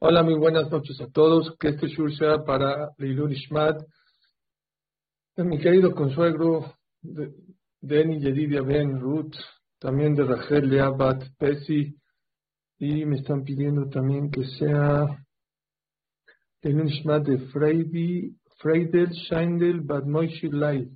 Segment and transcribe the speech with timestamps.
[0.00, 1.56] Hola, muy buenas noches a todos.
[1.58, 3.82] Que este shur sea para Leilun Ishmat,
[5.38, 6.72] mi querido consuegro
[7.02, 7.34] de,
[7.80, 9.34] de Yedidia Ben Ruth,
[9.80, 11.96] también de Rachel Leabat Pesi,
[12.78, 15.04] y me están pidiendo también que sea
[16.62, 20.88] Leilun Ishmat de Freidi, Freidel Scheindel Bad Moishi Lai,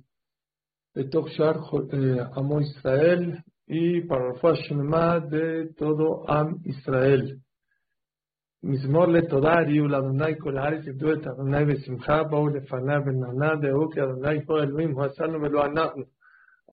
[0.93, 1.57] de Tochar
[1.91, 7.43] eh, Amo Israel, y para Rafa de todo Am Israel.
[8.62, 14.02] מזמור לתודה הריעו לאדוני כל הארץ ידעו את אדוני בשמחה באו לפניו ונענה דעו כי
[14.02, 16.02] אדוני הוא אלוהים הוא עשנו ולא אנחנו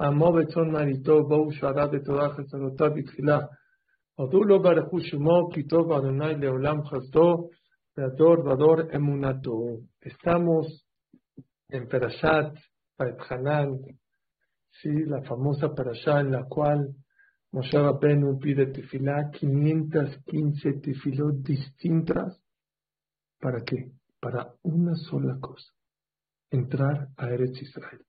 [0.01, 3.39] עמו וצאן מרעיתו בואו שערה בתורה חסרותיו בתחילה
[4.15, 7.49] הודו לו ברכו שמו כי טוב אדוני לעולם חסדו
[7.97, 9.77] והדור ודור אמונתו.
[10.05, 10.85] Estamos
[11.71, 12.53] en Perashat
[12.97, 13.69] Paethanan,
[14.79, 16.89] sí, la famosa Perashat en la cual
[17.52, 22.40] Moshe Rabbeinu pide tefilá, 515 tefilot distintas.
[23.40, 23.90] ¿Para qué?
[24.20, 25.72] Para una sola cosa,
[26.50, 28.04] entrar a Eretz Israel.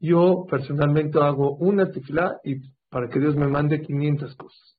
[0.00, 4.78] Yo personalmente hago una tefilá y para que Dios me mande 500 cosas.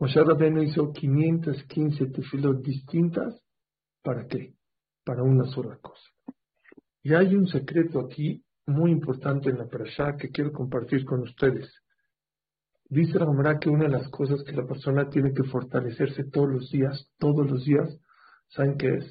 [0.00, 3.40] Moshe Rabbeinu hizo 515 tefilot distintas.
[4.02, 4.54] ¿Para qué?
[5.04, 6.10] Para una sola cosa.
[7.02, 11.70] Y hay un secreto aquí muy importante en la parasha que quiero compartir con ustedes.
[12.90, 16.70] Dice la que una de las cosas que la persona tiene que fortalecerse todos los
[16.70, 17.96] días, todos los días,
[18.48, 19.06] ¿saben qué es?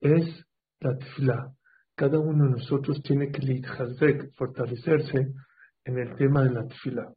[0.00, 0.46] Es
[0.78, 1.52] la tefila.
[1.96, 5.34] Cada uno de nosotros tiene que fortalecerse
[5.84, 7.12] en el tema de la tefila.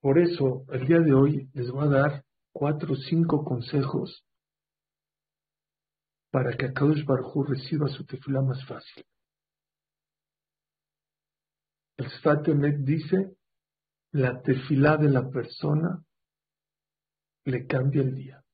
[0.00, 4.24] Por eso, el día de hoy les voy a dar cuatro o cinco consejos
[6.32, 9.04] para que Akadosh Baruj reciba su tefila más fácil.
[11.96, 13.36] El Sfatemet dice
[14.14, 16.00] la tefilá de la persona
[17.46, 18.44] le cambia el día.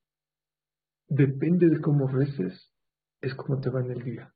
[1.07, 2.71] Depende de cómo reces,
[3.21, 4.33] es como te va en el día.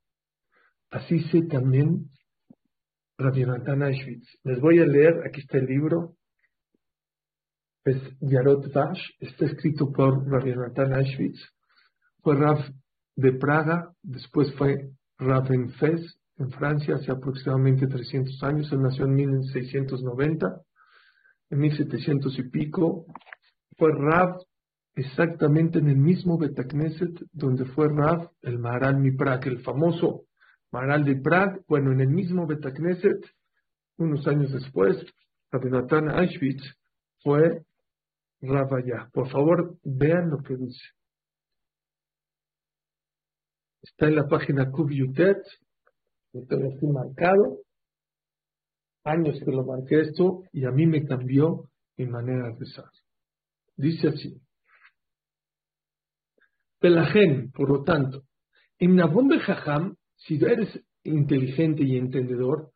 [0.91, 2.11] Así sé también
[3.17, 3.79] Rabbi Natan
[4.43, 6.15] Les voy a leer, aquí está el libro,
[7.85, 10.93] es Yarot Vash, está escrito por Rabbi Natan
[12.21, 12.71] Fue Rav
[13.15, 18.71] de Praga, después fue Rav en Fez, en Francia, hace aproximadamente 300 años.
[18.71, 20.64] Él nació en 1690
[21.49, 23.05] en 1700 y pico,
[23.77, 24.39] fue Rav
[24.95, 30.25] exactamente en el mismo Betacneset donde fue Rav el Maharal Miprak, el famoso
[30.71, 33.25] Maharal de Prague, bueno, en el mismo Betacneset,
[33.97, 34.97] unos años después,
[35.51, 36.63] Rabinatán Auschwitz
[37.21, 37.63] fue
[38.41, 39.09] Rav allá.
[39.13, 40.83] Por favor, vean lo que dice.
[43.81, 45.43] Está en la página Kubyutet,
[46.33, 47.64] lo tengo aquí marcado
[49.05, 52.89] años que lo marqué esto y a mí me cambió mi manera de pensar.
[53.77, 54.41] Dice así.
[56.79, 58.23] Pelagen, por lo tanto,
[58.79, 62.71] en Nabom Jajam, si eres inteligente y entendedor,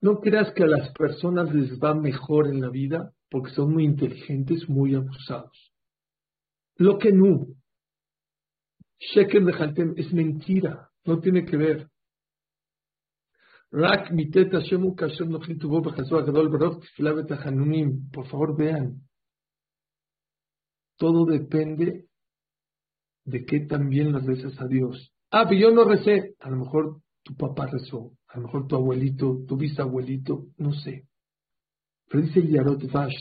[0.00, 3.84] no creas que a las personas les va mejor en la vida porque son muy
[3.84, 5.72] inteligentes, muy abusados.
[6.76, 7.46] Lo que no,
[8.98, 10.85] Shekem de es mentira.
[11.06, 11.88] No tiene que ver.
[18.12, 19.02] Por favor, vean.
[20.96, 22.06] Todo depende
[23.24, 25.12] de qué también las rezas a Dios.
[25.30, 26.34] Ah, pero yo no recé.
[26.40, 28.12] A lo mejor tu papá rezó.
[28.28, 31.06] A lo mejor tu abuelito, tu bisabuelito, no sé.
[32.08, 33.14] Pero Yarot Vash,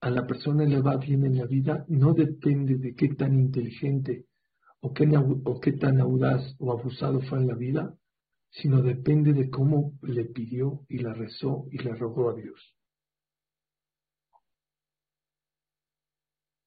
[0.00, 4.27] A la persona le va bien en la vida, no depende de qué tan inteligente
[4.81, 5.05] o qué,
[5.45, 7.93] o qué tan audaz o abusado fue en la vida,
[8.49, 12.59] sino depende de cómo le pidió y la rezó y le rogó a Dios.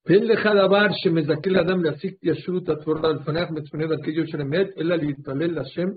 [0.08, 5.54] ואין לך דבר שמזכה לאדם להשיג ישרות התורה לפניך מצפוני דרכי יושר אמת, אלא להתפלל
[5.54, 5.88] להשם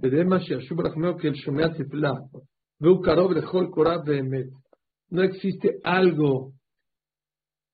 [0.00, 2.12] בדמה שישוב רחמהו כאל שומע תפילה,
[2.80, 4.46] והוא קרוב לכל קורה באמת.
[5.12, 6.52] No existe algo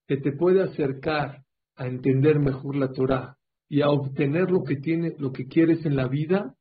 [0.07, 1.41] que te pueda acercar
[1.75, 3.35] a entender mejor la Torah
[3.68, 6.54] y a obtener lo que tiene, lo que quieres en la vida,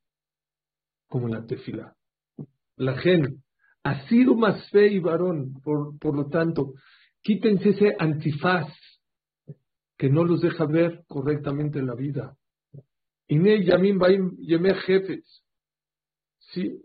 [1.07, 1.95] como la tefila.
[2.77, 3.43] La gen
[3.83, 6.73] ha sido más fe y varón, por, por lo tanto,
[7.21, 8.67] quítense ese antifaz
[9.97, 12.35] que no los deja ver correctamente en la vida.
[13.27, 14.31] Ine yamim baim
[14.85, 15.43] jefes.
[16.39, 16.81] Sí.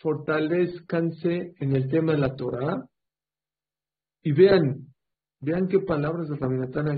[0.00, 2.88] Fortalezcanse en el tema de la Torah
[4.28, 4.94] y vean,
[5.40, 6.88] vean qué palabras de Rabinatán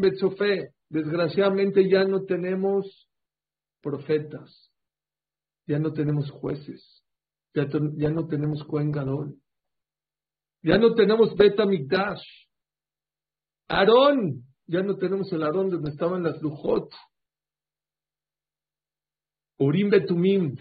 [0.00, 0.74] betzofe.
[0.88, 3.08] Desgraciadamente ya no tenemos
[3.80, 4.72] profetas,
[5.68, 7.04] ya no tenemos jueces,
[7.54, 9.36] ya, ya no tenemos Cohen Gadol,
[10.60, 12.24] ya no tenemos Beta Mikdash,
[13.68, 16.92] Aarón, ya no tenemos el Aarón donde estaban las Lujot,
[19.58, 20.56] Urim Betumim,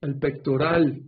[0.00, 1.02] el pectoral,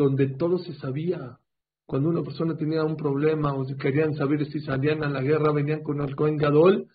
[0.00, 1.38] donde todo se sabía.
[1.84, 5.82] Cuando una persona tenía un problema o querían saber si salían a la guerra, venían
[5.82, 6.86] con el Cohen Gadol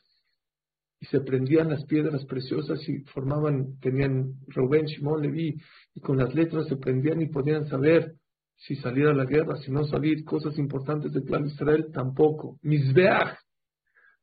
[1.00, 5.56] y se prendían las piedras preciosas y formaban, tenían Rubén, Shimon, Levi,
[5.94, 8.16] y con las letras se prendían y podían saber
[8.56, 12.58] si salir a la guerra, si no salir, cosas importantes del plan de Israel, tampoco.
[12.64, 13.38] Misbeach,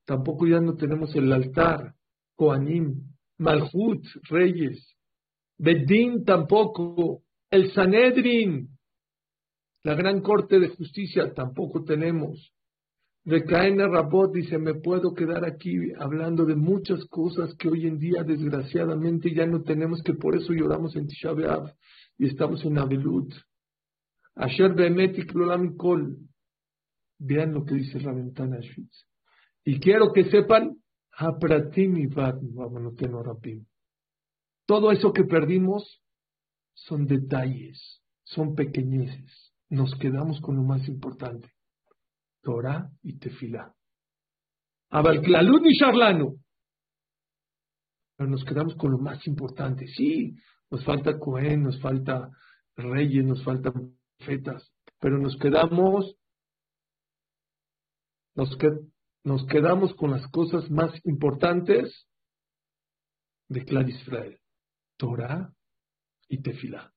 [0.06, 1.94] tampoco ya no tenemos el altar,
[2.34, 4.96] Koanim, Malhut, reyes,
[5.58, 8.71] Bedín tampoco, el Sanedrin,
[9.84, 12.52] la gran corte de justicia tampoco tenemos.
[13.25, 18.25] Recaena Rabot dice, me puedo quedar aquí hablando de muchas cosas que hoy en día
[18.25, 21.32] desgraciadamente ya no tenemos, que por eso lloramos en Tisha
[22.19, 23.32] y estamos en Abelut.
[24.34, 25.32] Asher Behemetik
[25.76, 26.17] Kol.
[27.19, 29.06] Vean lo que dice la ventana Schwitz.
[29.64, 30.79] Y quiero que sepan,
[34.67, 36.02] todo eso que perdimos
[36.75, 39.51] son detalles, son pequeñeces.
[39.72, 41.50] Nos quedamos con lo más importante.
[42.42, 43.74] Torah y Tefilá.
[44.90, 46.34] Abalklalut y Charlano.
[48.14, 49.86] Pero nos quedamos con lo más importante.
[49.86, 50.36] Sí,
[50.70, 52.30] nos falta Cohen, nos falta
[52.76, 54.70] reyes, nos faltan profetas,
[55.00, 56.16] pero nos quedamos,
[58.34, 58.50] nos,
[59.24, 62.06] nos quedamos con las cosas más importantes
[63.48, 64.38] de Clar Israel,
[64.98, 65.50] Torah
[66.28, 66.92] y Tefilá.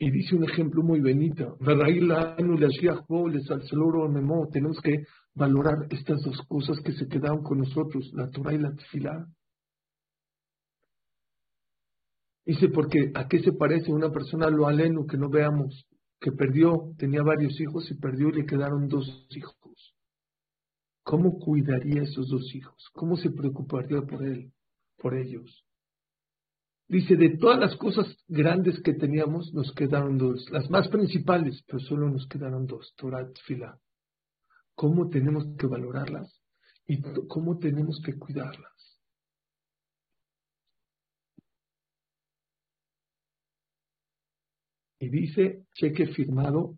[0.00, 1.58] Y dice un ejemplo muy bonito.
[4.52, 5.04] Tenemos que
[5.34, 9.26] valorar estas dos cosas que se quedaron con nosotros, la Torah y la Tefilá.
[12.46, 15.84] Dice, porque ¿a qué se parece una persona lo aleno que no veamos?
[16.20, 19.94] Que perdió, tenía varios hijos y perdió y le quedaron dos hijos.
[21.02, 22.88] ¿Cómo cuidaría esos dos hijos?
[22.92, 24.52] ¿Cómo se preocuparía por él,
[24.96, 25.64] por ellos?
[26.86, 30.48] Dice, de todas las cosas grandes que teníamos, nos quedaron dos.
[30.50, 33.78] Las más principales, pero solo nos quedaron dos, Torah Fila.
[34.74, 36.40] ¿Cómo tenemos que valorarlas?
[36.86, 38.72] ¿Y cómo tenemos que cuidarlas?
[45.00, 46.76] Y dice, cheque firmado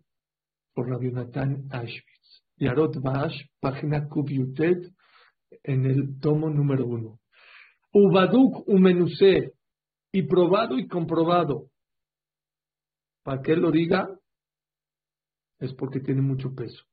[0.73, 2.43] por Rabbi Nathan Ashwitz.
[2.57, 4.93] Yarot Bash, página Kubyutet,
[5.63, 7.19] en el tomo número uno.
[7.93, 9.53] Ubaduk umenuse,
[10.11, 11.67] y probado y comprobado.
[13.23, 14.07] Para que él lo diga,
[15.59, 16.83] es porque tiene mucho peso.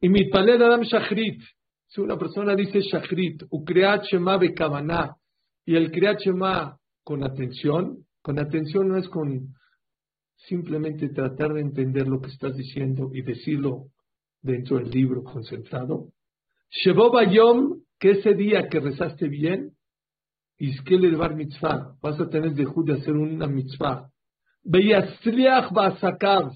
[0.00, 1.42] Y mi paled Adam Shachrit,
[1.86, 5.16] si una persona dice Shachrit, Ukreat Shema Bekavaná,
[5.64, 9.54] y el Shema con atención, con atención no es con
[10.36, 13.86] simplemente tratar de entender lo que estás diciendo y decirlo
[14.42, 16.08] dentro del libro concentrado.
[16.70, 19.75] Shebo Bayom, que ese día que rezaste bien,
[20.58, 24.10] le Bar Mitzvah, vas a tener de de hacer una mitzvah.
[24.64, 26.52] Beyasliach Basakav,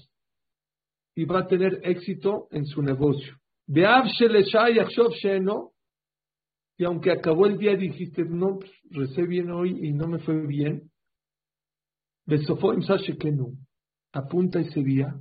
[1.15, 3.37] y va a tener éxito en su negocio.
[3.67, 5.71] Beav Sheno,
[6.77, 10.45] y aunque acabó el día dijiste, no, pues, recé bien hoy y no me fue
[10.47, 10.89] bien.
[12.25, 13.57] Besofo Shekenu,
[14.13, 15.15] apunta ese día,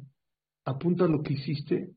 [0.64, 1.90] apunta lo que hiciste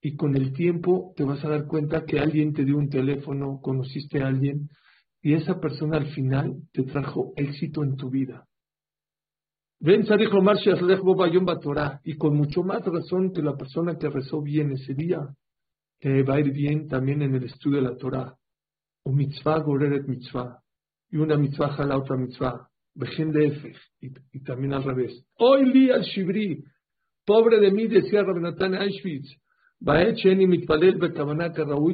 [0.00, 3.60] y con el tiempo te vas a dar cuenta que alguien te dio un teléfono,
[3.60, 4.68] conociste a alguien
[5.22, 8.46] y esa persona al final te trajo éxito en tu vida.
[12.04, 15.20] Y con mucho más razón que la persona que rezó bien ese día
[16.00, 18.36] te va a ir bien también en el estudio de la Torah.
[19.04, 20.60] O mitzvah goreret mitzvah.
[21.10, 23.74] Y una mitzvah jala otra mitzvah de
[24.32, 25.24] y, también al revés.
[25.38, 26.64] Hoy día al Shibri,
[27.26, 29.36] pobre de mí, decía Rabinatán Auschwitz,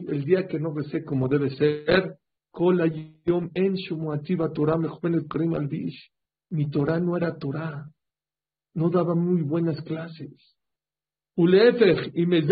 [0.08, 2.16] el día que no recé como debe ser,
[6.50, 7.90] mi Torah no era Torah,
[8.74, 10.34] no daba muy buenas clases.
[11.34, 12.42] y me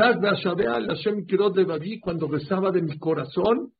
[2.00, 3.72] cuando rezaba de mi corazón,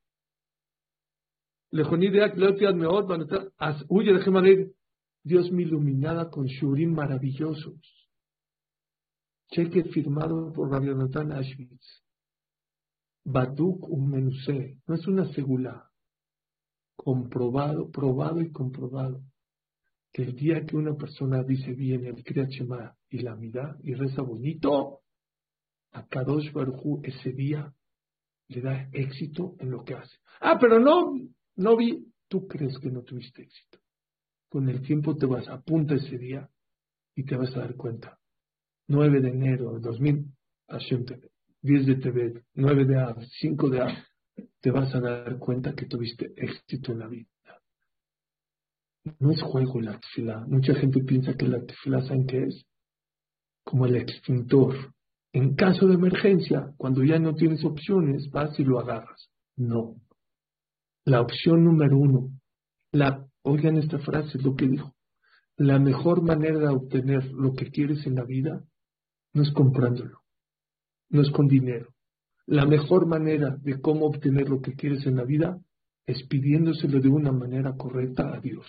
[3.88, 4.72] Huye, déjeme leer.
[5.22, 7.80] Dios me iluminaba con shurim maravillosos.
[9.52, 12.04] Cheque firmado por Rabbi Nathan Ashwitz.
[13.24, 14.78] Baduk un menusé.
[14.86, 15.89] No es una segula.
[17.02, 19.22] Comprobado, probado y comprobado.
[20.12, 22.50] Que el día que una persona dice bien el Kriyat
[23.08, 25.00] y la mira y reza bonito,
[25.92, 27.72] a Kadosh Baruchu ese día
[28.48, 30.14] le da éxito en lo que hace.
[30.40, 31.14] Ah, pero no,
[31.56, 32.06] no vi.
[32.28, 33.78] Tú crees que no tuviste éxito.
[34.50, 36.50] Con el tiempo te vas, apunta ese día
[37.14, 38.18] y te vas a dar cuenta.
[38.88, 40.26] 9 de enero de 2000,
[41.62, 44.06] 10 de TV, 9 de A, 5 de A,
[44.60, 47.28] te vas a dar cuenta que tuviste éxito en la vida.
[49.18, 50.44] No es juego la tefila.
[50.46, 52.66] Mucha gente piensa que la tefila, ¿saben qué es?
[53.64, 54.94] Como el extintor.
[55.32, 59.30] En caso de emergencia, cuando ya no tienes opciones, vas y lo agarras.
[59.56, 59.96] No.
[61.04, 62.30] La opción número uno,
[62.92, 64.94] la, oigan esta frase, es lo que dijo.
[65.56, 68.64] La mejor manera de obtener lo que quieres en la vida
[69.32, 70.20] no es comprándolo,
[71.10, 71.94] no es con dinero.
[72.50, 75.56] La mejor manera de cómo obtener lo que quieres en la vida
[76.04, 78.66] es pidiéndoselo de una manera correcta a Dios.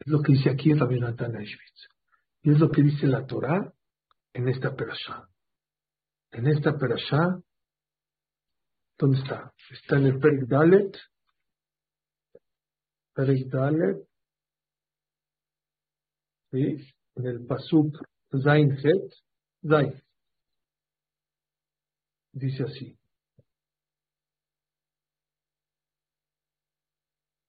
[0.00, 1.40] Es lo que dice aquí Rabbi Natan
[2.42, 3.72] y es lo que dice la Torah
[4.32, 5.28] en esta perashá.
[6.32, 7.40] En esta perashá,
[8.98, 9.52] ¿dónde está?
[9.70, 10.98] Está en el Perik Dalet.
[13.14, 13.98] Perik Dalet.
[16.50, 16.76] ¿Sí?
[17.14, 17.94] En el Pasuk
[18.42, 19.14] Zain Het.
[19.64, 20.09] Zain.
[22.32, 22.98] Dice así.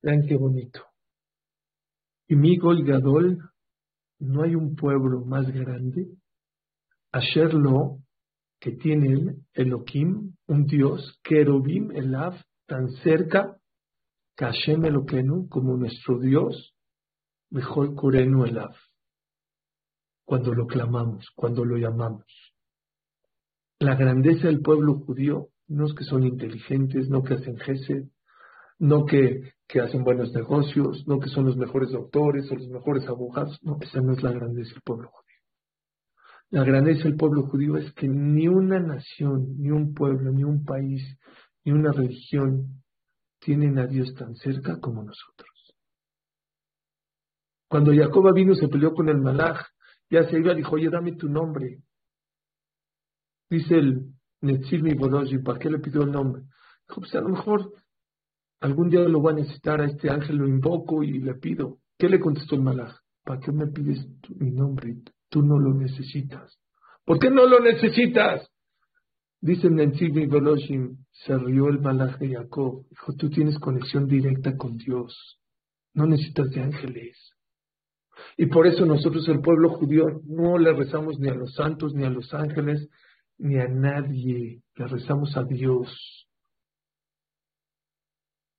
[0.02, 0.84] Vean qué bonito.
[2.28, 3.52] Y mi Gadol
[4.20, 6.18] no hay un pueblo más grande,
[7.12, 8.00] Asherlo,
[8.60, 12.36] que tiene Elohim, un Dios, Kerubim, Elav,
[12.68, 13.58] tan cerca,
[14.36, 16.74] que Hashem Eloquenu, como nuestro Dios,
[17.50, 18.76] mejor Kurenu Elav,
[20.24, 22.50] cuando lo clamamos, cuando lo llamamos.
[23.82, 28.04] La grandeza del pueblo judío no es que son inteligentes, no que hacen gesed,
[28.78, 33.08] no que, que, hacen buenos negocios, no que son los mejores doctores o los mejores
[33.08, 33.58] abogados.
[33.64, 35.40] No, esa no es la grandeza del pueblo judío.
[36.52, 40.64] La grandeza del pueblo judío es que ni una nación, ni un pueblo, ni un
[40.64, 41.02] país,
[41.66, 42.84] ni una religión
[43.40, 45.74] tienen a Dios tan cerca como nosotros.
[47.68, 49.60] Cuando Jacob vino se peleó con el malaj,
[50.08, 51.80] ya se iba, dijo, oye, dame tu nombre.
[53.51, 54.08] Dice el
[54.41, 56.41] Netzil Boloji, ¿para qué le pidió el nombre?
[56.88, 57.72] Dijo, pues a lo mejor
[58.62, 61.79] Algún día lo voy a necesitar a este ángel, lo invoco y le pido.
[61.98, 62.96] ¿Qué le contestó el malaj?
[63.24, 64.98] ¿Para qué me pides mi nombre?
[65.29, 66.60] Tú no lo necesitas.
[67.03, 68.48] ¿Por qué no lo necesitas?
[69.41, 72.86] Dice Nentzimi Veloshim, se rió el malaj de Jacob.
[72.88, 75.39] Dijo, tú tienes conexión directa con Dios.
[75.96, 77.17] No necesitas de ángeles.
[78.38, 82.03] Y por eso nosotros, el pueblo judío, no le rezamos ni a los santos, ni
[82.03, 82.88] a los ángeles,
[83.38, 84.62] ni a nadie.
[84.76, 86.28] Le rezamos a Dios.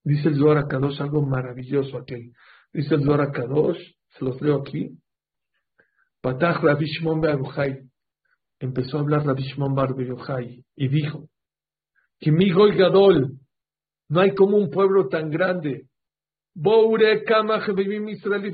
[0.05, 2.33] Dice el Zohar Kadosh algo maravilloso aquel.
[2.73, 3.79] Dice el Zohar Kadosh,
[4.11, 4.99] se los leo aquí.
[8.61, 9.75] Empezó a hablar Rabbi Shimon
[10.77, 11.29] y dijo,
[12.19, 13.39] Kimigo y Gadol,
[14.09, 15.89] no hay como un pueblo tan grande.
[16.55, 17.61] Boure Kama
[18.09, 18.53] Israel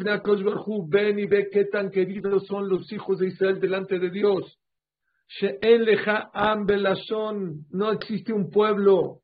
[0.88, 4.58] ven y ve qué tan queridos son los hijos de Israel delante de Dios.
[7.70, 9.20] No existe un pueblo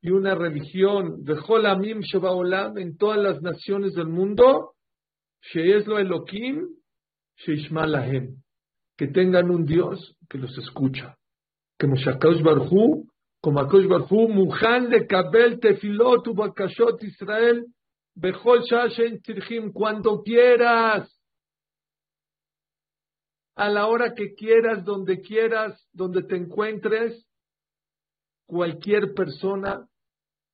[0.00, 1.24] y una religión.
[1.24, 4.72] De Jolamim Shebaolam en todas las naciones del mundo,
[5.86, 6.68] lo Elohim,
[7.70, 8.42] Lahem,
[8.96, 11.16] que tengan un Dios que los escucha.
[11.78, 13.06] Que Moshakash Barhu,
[13.40, 17.66] como Akosh Barhu, Muhan de Kabel Tefilot Bakashot Israel,
[18.16, 21.08] Bechol Shashen Tirhim, cuando quieras,
[23.58, 27.26] a la hora que quieras, donde quieras, donde te encuentres,
[28.46, 29.84] cualquier persona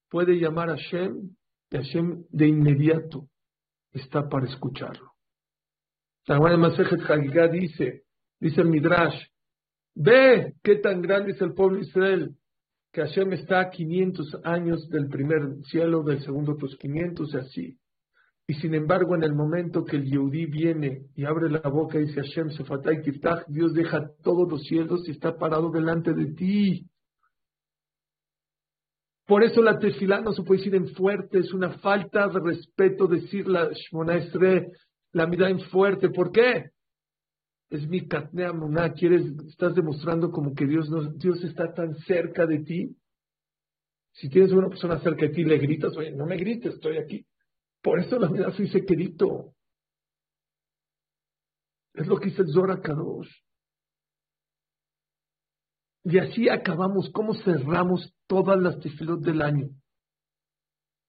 [0.08, 1.36] puede llamar a Hashem
[1.70, 3.28] y Hashem de inmediato
[3.92, 5.12] está para escucharlo.
[6.26, 8.04] La Masejet Hagigah dice,
[8.40, 9.22] dice el Midrash,
[9.94, 12.34] ve qué tan grande es el pueblo de Israel,
[12.90, 17.78] que Hashem está a 500 años del primer cielo, del segundo otros 500 y así.
[18.46, 22.06] Y sin embargo, en el momento que el Yehudi viene y abre la boca y
[22.06, 23.00] dice Hashem, Sefatay
[23.48, 26.86] Dios deja todos los cielos y está parado delante de ti.
[29.26, 33.06] Por eso la tefilá no se puede decir en fuerte, es una falta de respeto
[33.06, 34.20] decir la Shmona
[35.12, 36.10] la mirada en fuerte.
[36.10, 36.66] ¿Por qué?
[37.70, 42.44] Es mi katnea muná, quieres, estás demostrando como que Dios, no, Dios está tan cerca
[42.44, 42.94] de ti.
[44.12, 47.24] Si tienes una persona cerca de ti, le gritas, oye, no me grites, estoy aquí.
[47.84, 49.52] Por eso la mirada se dice querido.
[51.92, 52.80] Es lo que dice el Zora.
[56.04, 59.68] Y así acabamos, ¿cómo cerramos todas las tefilot del año?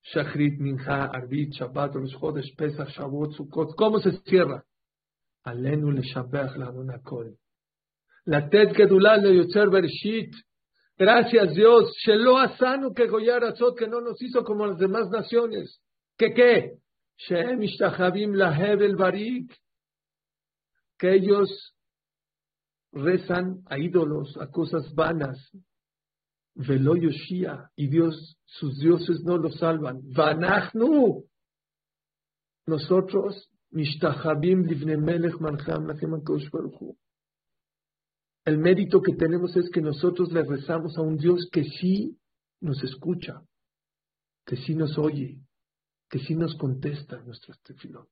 [0.03, 3.75] Shachrit, Minha, Arbit, Shabbat, Rosh Chodesh, Pesach, Shavuot, Sukkot.
[3.75, 4.65] ¿Cómo se cierra?
[5.43, 7.37] Alenu le Shabbat la Kol.
[8.25, 10.33] La Ted Gedulá le Yotzer Bereshit.
[10.97, 11.95] Gracias Dios.
[12.05, 15.79] Shelo Asanu que Goyar que no nos hizo como las demás naciones.
[16.17, 16.77] ¿Qué qué?
[17.17, 17.61] Shem
[18.33, 19.55] Lahebel Barik.
[20.97, 21.73] Que ellos
[22.93, 25.37] rezan a ídolos, a cosas vanas.
[26.55, 27.69] Velo Yoshia.
[27.75, 30.01] Y Dios, sus dioses no los salvan.
[30.13, 31.25] Vanachnu.
[32.67, 35.87] Nosotros, Mishtachabim Livne Melech Mancham.
[38.45, 42.17] El mérito que tenemos es que nosotros le rezamos a un Dios que sí
[42.61, 43.41] nos escucha,
[44.45, 45.39] que sí nos oye,
[46.15, 48.09] que sí nos contesta nuestras tefilot.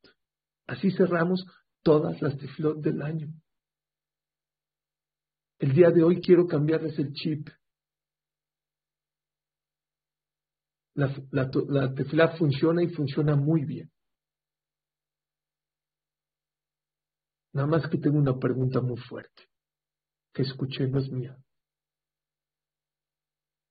[0.68, 1.46] Así cerramos
[1.84, 3.30] todas las tefilot del año.
[5.58, 7.48] El día de hoy quiero cambiarles el chip.
[10.96, 13.90] La, la, funciona y funciona muy bien.
[17.54, 19.44] Nada más que tengo una pregunta muy fuerte
[20.34, 21.38] que escuché no es mía.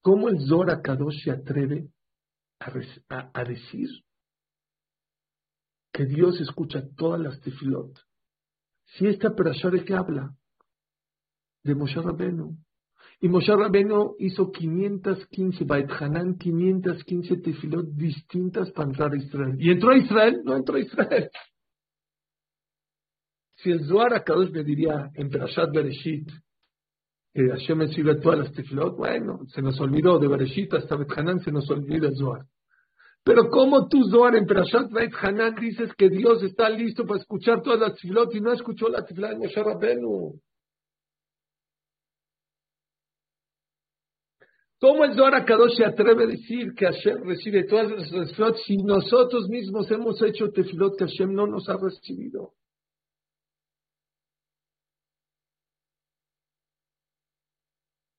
[0.01, 1.91] ¿Cómo el Zora Kadosh se atreve
[2.61, 3.91] a, decir
[5.93, 7.99] que Dios escucha todas las tefilot?
[8.85, 10.35] Si esta perashá que habla,
[11.65, 12.57] de Moshe Rabenu.
[13.21, 19.57] Y Moshe Rabenu hizo 515, Bait Hanan, 515 tefilot distintas para entrar a Israel.
[19.59, 20.43] ¿Y entró a Israel?
[20.45, 21.31] No entró a Israel.
[23.57, 26.29] Si el Zohar Kadosh me diría en Perashat Bereshit,
[27.33, 31.39] que Hashem me todas las tefilot, bueno, se nos olvidó de Bereshit hasta Bet Hanan,
[31.39, 32.45] se nos olvida el Zohar.
[33.25, 37.63] Pero como tú, Zohar, en Perashat Bet Hanan dices que Dios está listo para escuchar
[37.63, 40.41] todas las tefilot y no escuchó la tefilot de Moshe Rabenu?
[44.81, 48.77] ¿Cómo el Zohar Akadosh se atreve a decir que Hashem recibe todas las tefilot si
[48.79, 52.55] nosotros mismos hemos hecho tefilot que Hashem no nos ha recibido?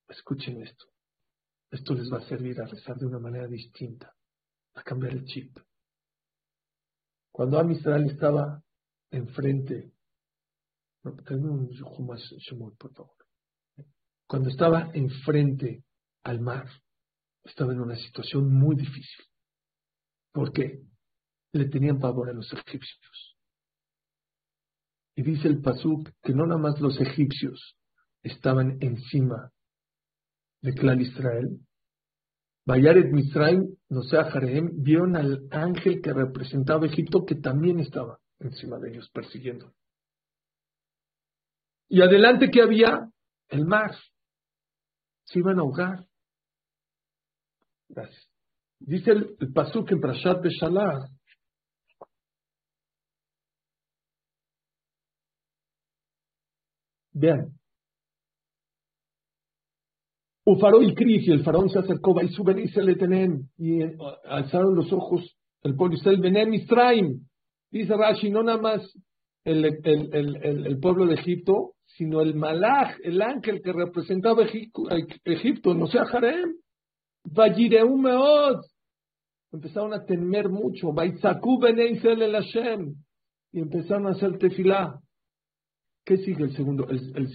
[0.08, 0.86] Escuchen esto.
[1.72, 4.14] Esto les va a servir a rezar de una manera distinta,
[4.76, 5.58] a cambiar el chip.
[7.32, 8.64] Cuando Amisrael estaba
[9.12, 9.92] enfrente,
[11.04, 11.12] no,
[11.52, 13.16] un por favor.
[14.28, 15.84] Cuando estaba enfrente
[16.24, 16.70] al mar,
[17.44, 19.26] estaba en una situación muy difícil.
[20.32, 20.82] ¿Por qué?
[21.52, 23.38] Le tenían pavor a los egipcios.
[25.16, 27.78] Y dice el Pasuk que no nada más los egipcios
[28.24, 29.52] estaban encima
[30.62, 31.60] de clan Israel.
[32.66, 38.78] Bayaret Misraim, no sea Jareem, vieron al ángel que representaba Egipto que también estaba encima
[38.80, 39.74] de ellos persiguiendo.
[41.90, 43.10] Y adelante que había
[43.50, 43.96] el mar.
[45.26, 46.08] Se iban a ahogar.
[47.90, 48.30] Gracias.
[48.80, 51.08] Dice el, el Pasuk en Prashat Beshalah.
[57.14, 57.54] Vean,
[60.46, 62.44] Ufaró y Cris, y el faraón se acercó, su
[63.58, 63.82] y y
[64.26, 67.22] alzaron los ojos el pueblo Israel, Benem Misraim.
[67.72, 68.82] Dice Rashi, no nada más
[69.46, 75.74] el, el, el, el, pueblo de Egipto, sino el Malach, el ángel que representaba Egipto,
[75.74, 76.56] no sea Jarem.
[77.26, 78.62] Meod.
[79.54, 80.92] Empezaron a temer mucho.
[80.92, 82.96] Baitzaku el Hashem.
[83.54, 85.00] Y empezaron a hacer tefilá.
[86.06, 87.30] ¿Qué sigue el segundo, el, el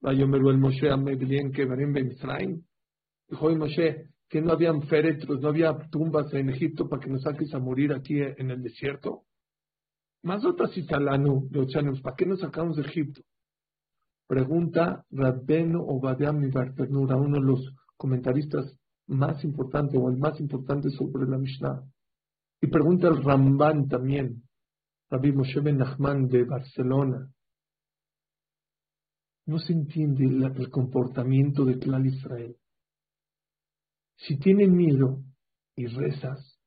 [0.00, 0.40] siguiente paso?
[0.40, 2.64] Vayomeru el Moshe que
[3.30, 7.52] Dijo Moshe que no habían féretros, no había tumbas en Egipto para que nos saques
[7.54, 9.22] a morir aquí en el desierto.
[10.22, 11.66] Más otras italanu de
[12.02, 13.22] ¿para qué nos sacamos de Egipto?
[14.26, 21.26] Pregunta Rabbeno Obadiah Mibarternura, uno de los comentaristas más importantes o el más importante sobre
[21.26, 21.82] la Mishnah.
[22.60, 24.42] Y pregunta el Ramban también,
[25.08, 27.30] Rabbi Moshe Ben Nachman de Barcelona
[29.48, 32.54] no se entiende el, comportamiento de clan Israel.
[34.16, 35.22] Si tienen miedo
[35.74, 36.60] y rezas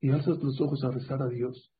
[0.00, 1.72] y alzas los ojos a rezar a Dios,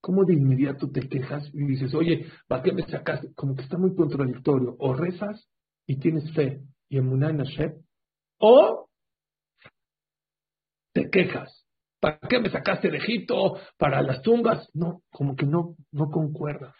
[0.00, 3.34] ¿cómo de inmediato te quejas y dices, oye, ¿para qué me sacaste?
[3.34, 4.74] Como que está muy contradictorio.
[4.78, 5.46] O rezas
[5.86, 7.82] y tienes fe y emuná en Hashem,
[8.38, 8.88] o
[10.94, 11.66] te quejas.
[12.00, 13.58] ¿Para qué me sacaste de Egipto?
[13.76, 14.66] ¿Para las tumbas?
[14.72, 16.74] No, como que no, no concuerda.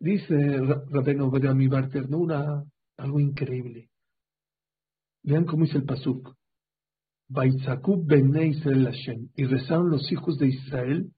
[0.00, 0.34] Dice
[0.90, 2.64] Rabeno mi ternura,
[2.96, 3.88] algo increíble.
[5.22, 6.34] Vean cómo dice el Pasuk.
[9.34, 11.10] Y rezaron los hijos de Israel.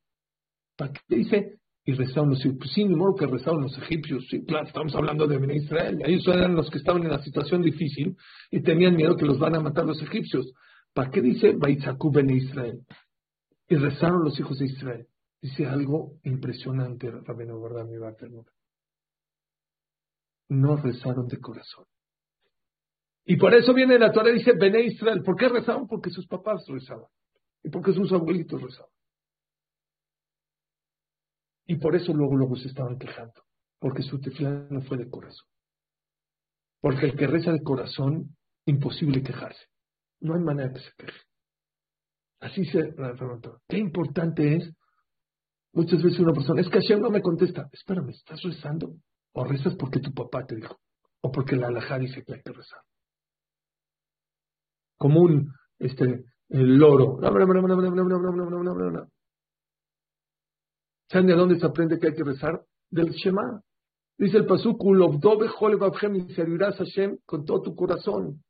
[0.76, 1.58] ¿Para qué dice?
[1.84, 2.56] Y rezaron los hijos.
[2.58, 4.26] Pues sí, ni modo que rezaron los egipcios.
[4.30, 5.98] Sí, claro, estamos hablando de Ben Israel.
[6.04, 8.16] Ellos eran los que estaban en la situación difícil
[8.50, 10.52] y tenían miedo que los van a matar los egipcios.
[10.92, 12.80] ¿Para qué dice Baitzaku ben Israel?
[13.68, 15.06] Y rezaron los hijos de Israel.
[15.40, 17.86] Dice algo impresionante, ¿verdad?
[17.86, 18.50] Mi ternura.
[20.50, 21.86] No rezaron de corazón.
[23.24, 25.86] Y por eso viene la Torah y dice, Bene Israel, ¿por qué rezaban?
[25.86, 27.06] Porque sus papás rezaban.
[27.62, 28.90] Y porque sus abuelitos rezaban.
[31.66, 33.44] Y por eso luego, luego se estaban quejando.
[33.78, 35.46] Porque su tefilá no fue de corazón.
[36.80, 38.36] Porque el que reza de corazón,
[38.66, 39.66] imposible quejarse.
[40.20, 41.20] No hay manera que se queje.
[42.40, 43.60] Así se preguntó.
[43.68, 44.74] Qué importante es.
[45.72, 47.68] Muchas veces una persona, es que Hashem no me contesta.
[47.72, 48.96] Espérame, ¿estás rezando?
[49.32, 50.78] O rezas porque tu papá te dijo.
[51.22, 52.80] O porque la alajá dice que hay que rezar.
[54.96, 57.18] Como un este, el loro.
[61.08, 62.64] ¿Saben de dónde se aprende que hay que rezar?
[62.90, 63.62] Del Shema.
[64.18, 68.42] Dice el Pasuk, y servirás a Hashem con todo tu corazón.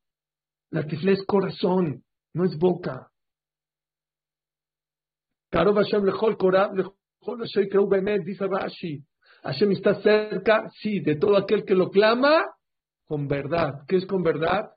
[0.69, 3.09] La tifla es corazón, no es boca.
[5.49, 7.87] Karov Hashem lechol korab, lechol Hashem kreu
[8.23, 9.05] dice Rashi.
[9.43, 12.43] Hashem está cerca, sí, de todo aquel que lo clama
[13.05, 13.83] con verdad.
[13.87, 14.71] ¿Qué es con verdad?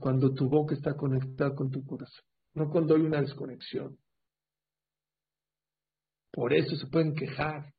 [0.00, 2.24] Cuando tu boca está conectada con tu corazón,
[2.54, 3.98] no cuando hay una desconexión.
[6.30, 7.72] Por eso se pueden quejar,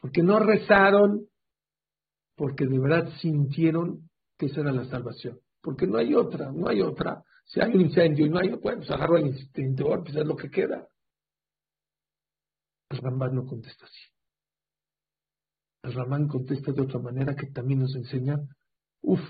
[0.00, 1.28] porque no rezaron,
[2.34, 5.38] porque de verdad sintieron que esa era la salvación.
[5.62, 7.22] Porque no hay otra, no hay otra.
[7.44, 10.34] Si hay un incendio y no hay, bueno, pues agarro el extintor, pues es lo
[10.34, 10.88] que queda.
[12.90, 14.13] El Ramán no contesta así.
[15.92, 18.38] Ramán contesta de otra manera que también nos enseña,
[19.02, 19.20] uff,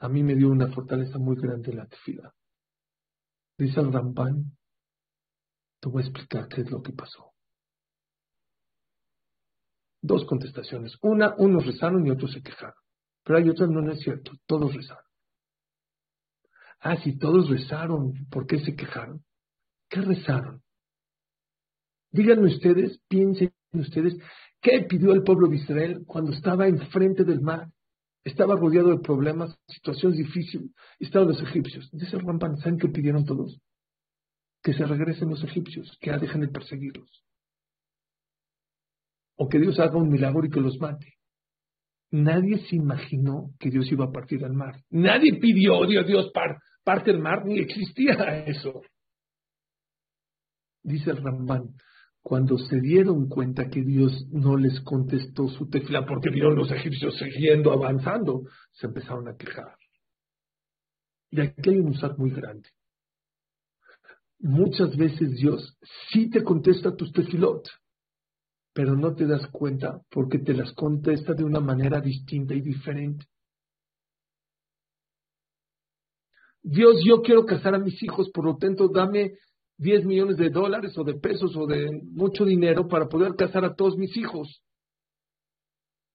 [0.00, 2.34] a mí me dio una fortaleza muy grande la tefila.
[3.56, 3.90] Dice el
[5.80, 7.32] te voy a explicar qué es lo que pasó.
[10.00, 10.96] Dos contestaciones.
[11.02, 12.74] Una, unos rezaron y otros se quejaron.
[13.22, 15.04] Pero hay otras, no, no es cierto, todos rezaron.
[16.80, 19.24] Ah, si todos rezaron, ¿por qué se quejaron?
[19.88, 20.62] ¿Qué rezaron?
[22.10, 24.14] Díganme ustedes, piensen ustedes,
[24.64, 27.68] ¿qué pidió el pueblo de Israel cuando estaba enfrente del mar?
[28.24, 31.88] estaba rodeado de problemas, situaciones difíciles, estaban los egipcios.
[31.92, 33.60] Dice Ramban, ¿saben qué pidieron todos?
[34.62, 37.22] Que se regresen los egipcios, que dejen de perseguirlos.
[39.36, 41.14] O que Dios haga un milagro y que los mate.
[42.12, 44.80] Nadie se imaginó que Dios iba a partir al mar.
[44.88, 46.32] Nadie pidió, Dios, Dios,
[46.84, 48.80] parte el mar, ni existía eso.
[50.82, 51.74] Dice el Ramban,
[52.24, 57.18] cuando se dieron cuenta que Dios no les contestó su tefla porque vieron los egipcios
[57.18, 59.76] siguiendo avanzando, se empezaron a quejar.
[61.30, 62.70] Y aquí hay un usar muy grande.
[64.38, 65.76] Muchas veces Dios
[66.10, 67.68] sí te contesta tus tefilot,
[68.72, 73.26] pero no te das cuenta porque te las contesta de una manera distinta y diferente.
[76.62, 79.34] Dios, yo quiero casar a mis hijos, por lo tanto, dame
[79.78, 83.74] 10 millones de dólares o de pesos o de mucho dinero para poder casar a
[83.74, 84.62] todos mis hijos.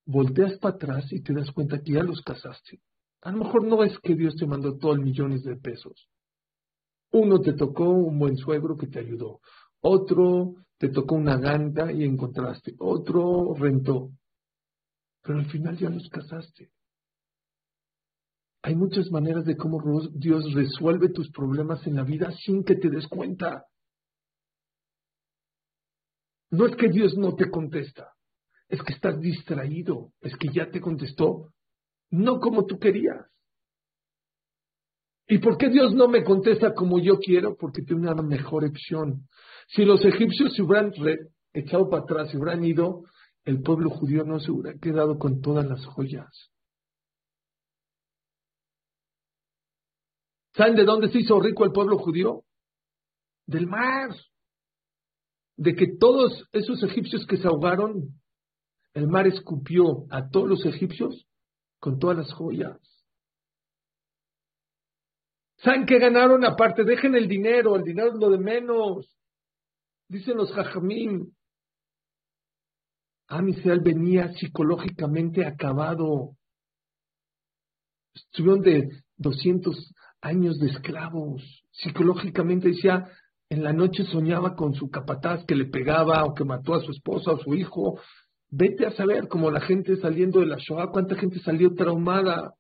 [0.06, 2.80] Volteas para atrás y te das cuenta que ya los casaste.
[3.22, 6.10] A lo mejor no es que Dios te mandó todos los millones de pesos.
[7.12, 9.40] Uno te tocó un buen suegro que te ayudó.
[9.82, 12.76] Otro te tocó una ganta y encontraste.
[12.80, 14.12] Otro rentó.
[15.22, 16.72] Pero al final ya los casaste.
[18.62, 19.82] Hay muchas maneras de cómo
[20.14, 23.66] Dios resuelve tus problemas en la vida sin que te des cuenta.
[26.52, 28.12] No es que Dios no te contesta,
[28.68, 31.54] es que estás distraído, es que ya te contestó,
[32.10, 33.28] no como tú querías.
[35.28, 37.56] ¿Y por qué Dios no me contesta como yo quiero?
[37.56, 39.28] Porque tiene una mejor opción.
[39.68, 40.92] Si los egipcios se hubieran
[41.54, 43.04] echado para atrás, se hubieran ido,
[43.46, 46.28] el pueblo judío no se hubiera quedado con todas las joyas.
[50.56, 52.44] ¿Saben de dónde se hizo rico el pueblo judío?
[53.46, 54.16] Del mar.
[55.58, 58.20] De que todos esos egipcios que se ahogaron,
[58.94, 61.28] el mar escupió a todos los egipcios
[61.80, 62.78] con todas las joyas.
[65.58, 66.46] ¿Saben qué ganaron?
[66.46, 69.14] Aparte, dejen el dinero, el dinero es lo de menos.
[70.08, 71.36] Dicen los jajamín.
[73.28, 76.32] Amisrael venía psicológicamente acabado.
[78.16, 81.42] Estuvieron de 200 años de esclavos.
[81.72, 83.08] Psicológicamente decía,
[83.50, 86.92] en la noche soñaba con su capataz que le pegaba o que mató a su
[86.92, 88.00] esposa o su hijo.
[88.52, 92.54] Vete a saber, como la gente saliendo de la Shoah, cuánta gente salió traumada.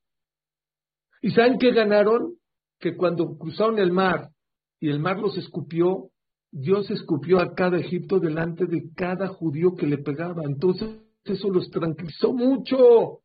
[1.21, 2.35] ¿Y saben qué ganaron?
[2.79, 4.29] Que cuando cruzaron el mar
[4.79, 6.09] y el mar los escupió,
[6.51, 10.43] Dios escupió a cada Egipto delante de cada judío que le pegaba.
[10.43, 10.89] Entonces
[11.23, 13.19] eso los tranquilizó mucho.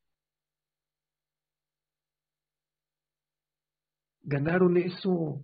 [4.25, 5.43] Ganaron eso.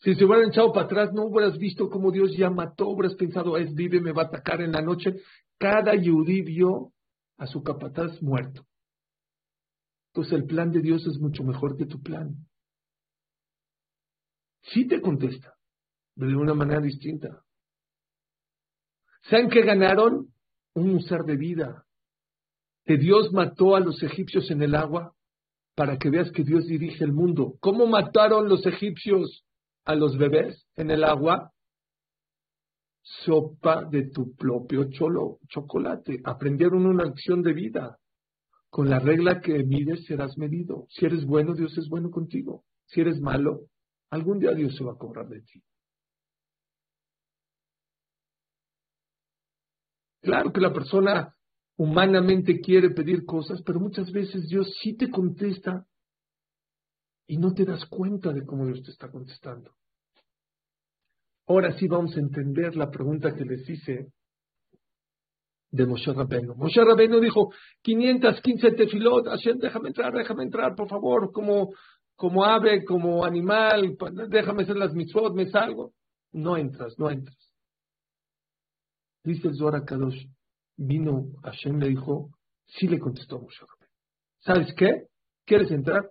[0.00, 3.56] Si se hubieran echado para atrás, no hubieras visto cómo Dios ya mató, hubieras pensado,
[3.56, 5.14] es vive, me va a atacar en la noche.
[5.58, 6.92] Cada yudí vio
[7.38, 8.66] a su capataz muerto.
[10.12, 12.34] Entonces el plan de Dios es mucho mejor que tu plan.
[14.62, 15.54] Sí te contesta,
[16.14, 17.42] pero de una manera distinta.
[19.28, 20.28] ¿Saben qué ganaron?
[20.74, 21.86] Un ser de vida.
[22.84, 25.14] Que Dios mató a los egipcios en el agua
[25.74, 27.54] para que veas que Dios dirige el mundo.
[27.60, 29.44] ¿Cómo mataron los egipcios
[29.84, 31.52] a los bebés en el agua?
[33.02, 36.20] Sopa de tu propio cholo, chocolate.
[36.24, 37.98] Aprendieron una acción de vida.
[38.70, 40.86] Con la regla que mides serás medido.
[40.88, 42.64] Si eres bueno, Dios es bueno contigo.
[42.86, 43.66] Si eres malo,
[44.10, 45.62] algún día Dios se va a cobrar de ti.
[50.22, 51.34] Claro que la persona
[51.76, 55.86] humanamente quiere pedir cosas, pero muchas veces Dios sí te contesta
[57.26, 59.72] y no te das cuenta de cómo Dios te está contestando.
[61.46, 64.12] Ahora sí vamos a entender la pregunta que les hice
[65.70, 66.54] de Moshe Rabbeinu.
[66.54, 71.72] Moshe Rabbeinu dijo, 515 tefilot, Hashem, déjame entrar, déjame entrar, por favor, como,
[72.14, 73.96] como ave, como animal,
[74.28, 75.92] déjame hacer las mitzvot, me salgo.
[76.32, 77.36] No entras, no entras.
[79.24, 80.26] Dice el Zohar Kadosh,
[80.76, 82.30] vino Hashem, le dijo,
[82.66, 83.64] sí le contestó Moshe
[84.40, 85.06] ¿Sabes qué?
[85.44, 86.10] ¿Quieres entrar?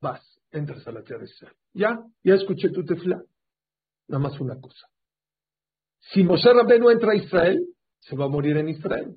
[0.00, 0.20] Vas,
[0.50, 1.56] entras a la tierra de Israel.
[1.72, 3.22] Ya, ya escuché tu tefla.
[4.08, 4.86] Nada más una cosa.
[6.12, 7.66] Si Moshe no entra a Israel,
[8.00, 9.14] se va a morir en Israel.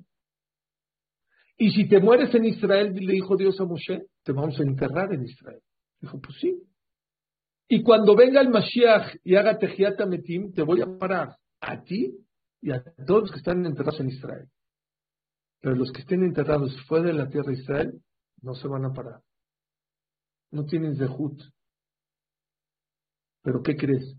[1.56, 5.12] Y si te mueres en Israel, le dijo Dios a Moshe, te vamos a enterrar
[5.12, 5.60] en Israel.
[6.00, 6.62] Dijo, pues sí.
[7.68, 12.12] Y cuando venga el Mashiach y haga Tejiat Metim, te voy a parar a ti
[12.60, 14.48] y a todos los que están enterrados en Israel.
[15.64, 18.02] Pero los que estén enterrados fuera de la tierra de Israel
[18.42, 19.22] no se van a parar.
[20.50, 21.40] No tienen zehut.
[23.42, 24.14] Pero ¿qué crees?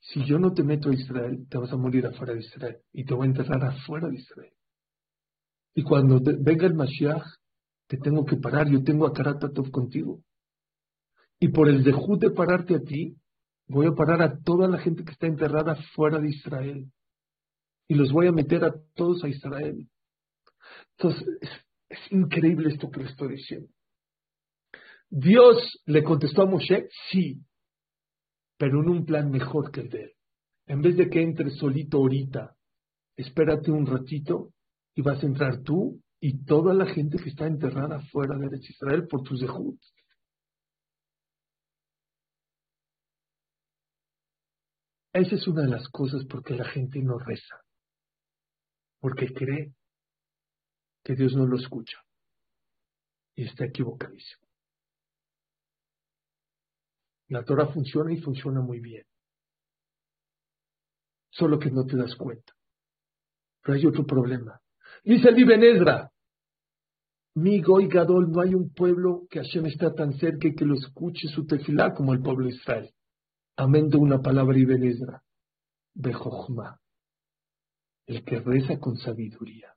[0.00, 3.04] Si yo no te meto a Israel, te vas a morir afuera de Israel y
[3.04, 4.52] te voy a enterrar afuera de Israel.
[5.76, 7.22] Y cuando venga el Mashiach,
[7.86, 8.68] te tengo que parar.
[8.68, 10.24] Yo tengo a Karatatov contigo.
[11.38, 13.16] Y por el zehut de pararte a ti,
[13.68, 16.90] voy a parar a toda la gente que está enterrada fuera de Israel.
[17.86, 19.88] Y los voy a meter a todos a Israel.
[20.98, 21.26] Entonces,
[21.88, 23.68] es, increíble esto que le estoy diciendo.
[25.10, 27.40] Dios le contestó a Moshe, sí,
[28.58, 30.12] pero en un plan mejor que el de él.
[30.66, 32.56] En vez de que entres solito ahorita,
[33.16, 34.50] espérate un ratito
[34.94, 39.06] y vas a entrar tú y toda la gente que está enterrada fuera de Israel
[39.06, 39.78] por tus dejud.
[45.12, 47.60] Esa es una de las cosas porque la gente no reza,
[49.00, 49.74] porque cree
[51.04, 51.98] que Dios no lo escucha.
[53.36, 54.48] Y está equivocadísimo.
[57.28, 59.04] La Torah funciona y funciona muy bien.
[61.30, 62.52] Solo que no te das cuenta.
[63.62, 64.60] Pero hay otro problema.
[65.02, 66.10] Dice el Ibn Ezra,
[67.34, 70.74] mi Goy Gadol, no hay un pueblo que Hashem está tan cerca y que lo
[70.74, 72.94] escuche su tefilá como el pueblo de Israel.
[73.56, 75.22] Amén de una palabra Ibn Ezra.
[75.94, 76.80] Bejochma.
[78.06, 79.73] El que reza con sabiduría.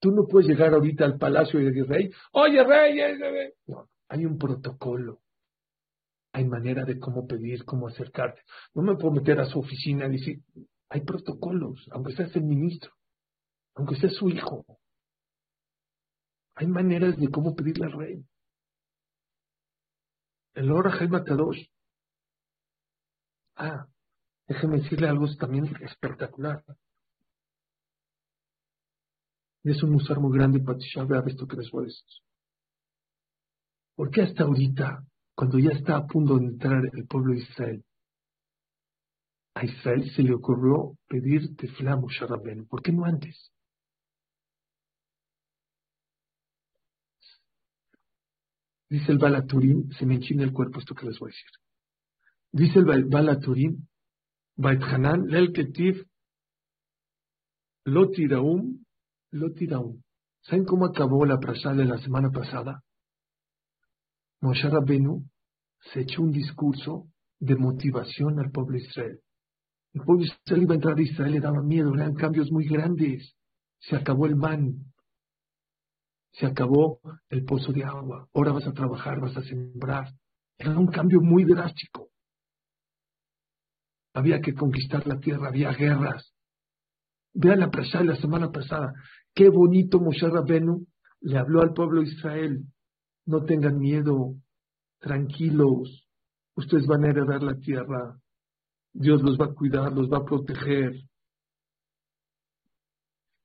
[0.00, 3.52] Tú no puedes llegar ahorita al palacio y decir, rey, oye, rey, rey.
[3.66, 5.20] No, hay un protocolo.
[6.32, 8.42] Hay manera de cómo pedir, cómo acercarte.
[8.74, 10.42] No me puedo meter a su oficina y decir,
[10.90, 12.92] hay protocolos, aunque seas el ministro,
[13.74, 14.66] aunque seas su hijo.
[16.54, 18.24] Hay maneras de cómo pedirle al rey.
[20.54, 21.68] El Ora Jaime Kadosh.
[23.56, 23.86] Ah,
[24.46, 26.64] déjeme decirle algo también espectacular.
[29.66, 32.04] Es un musar muy grande para ver esto que les voy a decir.
[33.96, 37.84] ¿Por qué hasta ahorita, cuando ya está a punto de entrar el pueblo de Israel,
[39.54, 42.00] a Israel se le ocurrió pedir tefilá a
[42.68, 43.50] ¿Por qué no antes?
[48.88, 51.50] Dice el Balaturim, se me enchina el cuerpo esto que les voy a decir.
[52.52, 53.84] Dice el Balaturim,
[54.54, 56.06] Bait Hanan, Lel Ketiv,
[57.84, 58.85] Lotiraum,
[59.36, 59.48] lo
[60.42, 62.82] ¿Saben cómo acabó la prasha de la semana pasada?
[64.40, 65.24] Moshe Rabbenu
[65.92, 69.20] se echó un discurso de motivación al pueblo Israel.
[69.92, 73.34] El pueblo Israel iba a entrar a Israel, le daba miedo, eran cambios muy grandes.
[73.80, 74.92] Se acabó el man,
[76.32, 80.12] se acabó el pozo de agua, ahora vas a trabajar, vas a sembrar.
[80.58, 82.08] Era un cambio muy drástico.
[84.14, 86.32] Había que conquistar la tierra, había guerras,
[87.38, 88.94] Vean la prasha de la semana pasada.
[89.36, 90.86] Qué bonito Moshe Rabenu
[91.20, 92.64] le habló al pueblo de Israel.
[93.26, 94.34] No tengan miedo,
[94.98, 96.08] tranquilos.
[96.54, 98.18] Ustedes van a heredar la tierra.
[98.94, 100.94] Dios los va a cuidar, los va a proteger.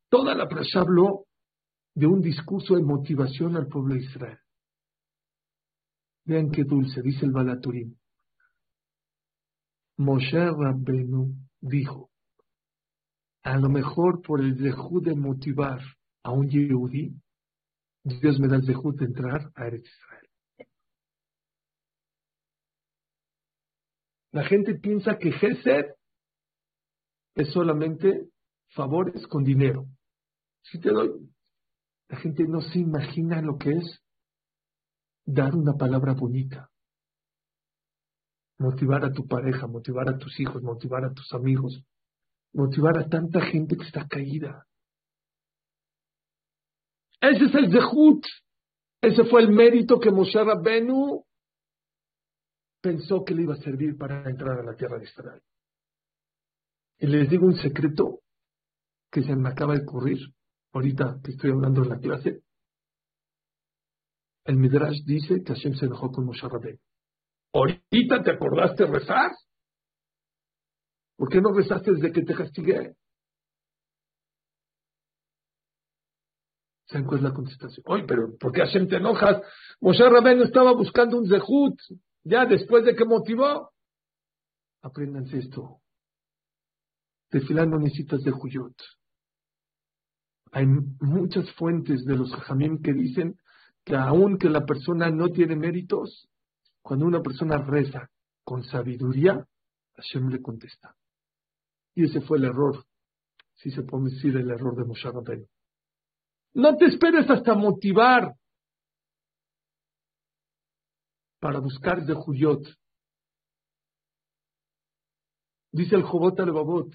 [0.09, 1.25] Toda la prasha habló
[1.93, 4.39] de un discurso de motivación al pueblo de Israel.
[6.23, 7.97] Vean qué dulce, dice el Balaturim.
[9.97, 12.10] Moshe Rabbenu dijo,
[13.43, 15.81] a lo mejor por el dejud de motivar
[16.23, 17.15] a un yehudí,
[18.03, 20.27] Dios me da el dejud de entrar a Eretz Israel.
[24.31, 25.91] La gente piensa que Gesed
[27.35, 28.29] es solamente
[28.69, 29.85] favores con dinero.
[30.63, 31.29] Si te doy,
[32.07, 34.01] la gente no se imagina lo que es
[35.25, 36.69] dar una palabra bonita.
[38.57, 41.83] Motivar a tu pareja, motivar a tus hijos, motivar a tus amigos,
[42.53, 44.65] motivar a tanta gente que está caída.
[47.21, 48.25] Ese es el Zehut.
[49.01, 51.23] Ese fue el mérito que Moshe Rabbenu
[52.81, 55.41] pensó que le iba a servir para entrar a la tierra de Israel.
[56.99, 58.19] Y les digo un secreto
[59.11, 60.19] que se me acaba de ocurrir
[60.73, 62.41] ahorita que estoy hablando en la clase.
[64.45, 66.79] El Midrash dice que Hashem se enojó con Moshe Rabbeinu.
[67.53, 69.31] ¿Ahorita te acordaste rezar?
[71.21, 72.95] ¿Por qué no rezaste desde que te castigué?
[76.87, 77.83] ¿Saben cuál es la contestación?
[77.85, 79.39] Oye, pero ¿por qué Hashem te enojas?
[79.81, 81.79] Moshe Rabbeinu estaba buscando un zehut,
[82.23, 83.69] ya después de que motivó.
[84.81, 85.81] Apréndanse esto.
[87.29, 88.81] Tefilá no necesitas de Juyot.
[90.53, 93.35] Hay muchas fuentes de los Jajamim que dicen
[93.85, 96.27] que aunque la persona no tiene méritos,
[96.81, 98.09] cuando una persona reza
[98.43, 99.45] con sabiduría,
[99.97, 100.95] Hashem le contesta.
[101.95, 102.85] Y ese fue el error,
[103.55, 105.45] si se puede decir el error de Moshe Rabbeinu.
[106.53, 108.33] No te esperes hasta motivar
[111.39, 112.63] para buscar de Juyot.
[115.71, 116.93] Dice el Jobot al Babot,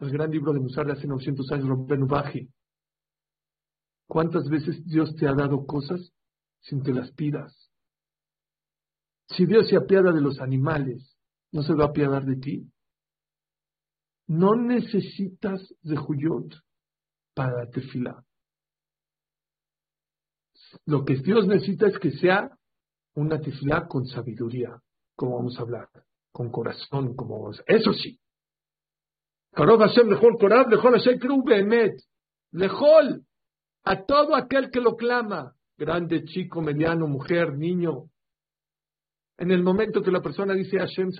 [0.00, 2.48] el gran libro de Musar de hace 900 años, Robben Baji.
[4.06, 6.12] ¿Cuántas veces Dios te ha dado cosas
[6.60, 7.70] sin que las pidas?
[9.28, 11.16] Si Dios se apiada de los animales,
[11.52, 12.72] ¿no se va a apiadar de ti?
[14.28, 16.54] No necesitas de Juyot
[17.34, 18.24] para la tefila.
[20.86, 22.50] Lo que Dios necesita es que sea
[23.14, 24.80] una tefila con sabiduría,
[25.16, 25.88] como vamos a hablar,
[26.30, 27.62] con corazón, como vamos.
[27.66, 28.20] Eso sí,
[32.52, 33.24] Lejol
[33.84, 38.04] a todo aquel que lo clama, grande, chico, mediano, mujer, niño.
[39.38, 41.10] En el momento que la persona dice Hashem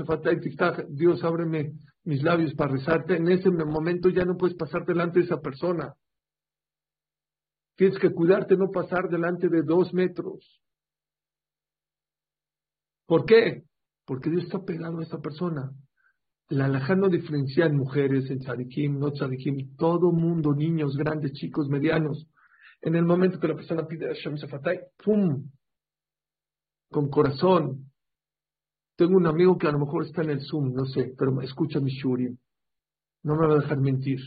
[0.90, 1.72] Dios ábreme
[2.08, 5.92] mis labios para rezarte, en ese momento ya no puedes pasar delante de esa persona.
[7.76, 10.58] Tienes que cuidarte no pasar delante de dos metros.
[13.06, 13.64] ¿Por qué?
[14.06, 15.70] Porque Dios está pegado a esa persona.
[16.48, 21.68] La alajá no diferencia en mujeres, en tzadikim, no tzadikim, todo mundo, niños, grandes, chicos,
[21.68, 22.26] medianos.
[22.80, 24.36] En el momento que la persona pide a Hashem
[25.04, 25.50] ¡pum!
[26.90, 27.92] Con corazón.
[28.98, 31.80] Tengo un amigo que a lo mejor está en el Zoom, no sé, pero escucha
[31.80, 32.36] mi shurim.
[33.22, 34.20] No me va a dejar mentir.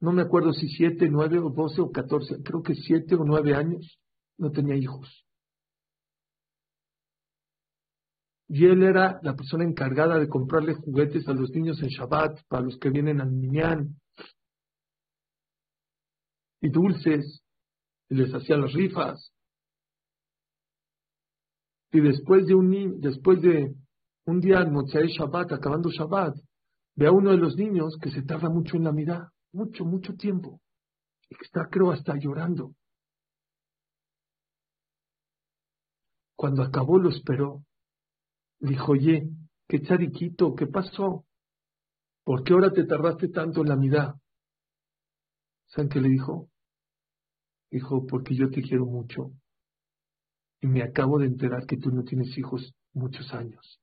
[0.00, 3.54] No me acuerdo si siete, nueve o doce o catorce, creo que siete o nueve
[3.54, 4.00] años,
[4.38, 5.26] no tenía hijos.
[8.52, 12.64] y él era la persona encargada de comprarle juguetes a los niños en Shabbat, para
[12.64, 13.94] los que vienen al Minyan,
[16.60, 17.44] y dulces,
[18.08, 19.32] y les hacía las rifas.
[21.92, 23.74] Y después de un, después de
[24.26, 26.36] un día en Shabbat, acabando Shabbat,
[26.96, 30.14] ve a uno de los niños que se tarda mucho en la mirada, mucho, mucho
[30.14, 30.60] tiempo,
[31.28, 32.74] y que está, creo, hasta llorando.
[36.36, 37.64] Cuando acabó lo esperó
[38.60, 39.26] Dijo, oye,
[39.66, 41.24] qué chariquito, ¿qué pasó?
[42.24, 44.20] ¿Por qué ahora te tardaste tanto en la mirada?
[45.68, 46.50] ¿Saben qué le dijo?
[47.70, 49.32] Dijo, porque yo te quiero mucho.
[50.60, 53.80] Y me acabo de enterar que tú no tienes hijos muchos años.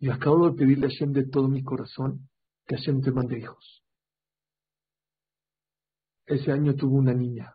[0.00, 2.28] Y acabo de pedirle a Hashem de todo mi corazón
[2.66, 3.82] que Hashem te mande hijos.
[6.26, 7.54] Ese año tuvo una niña.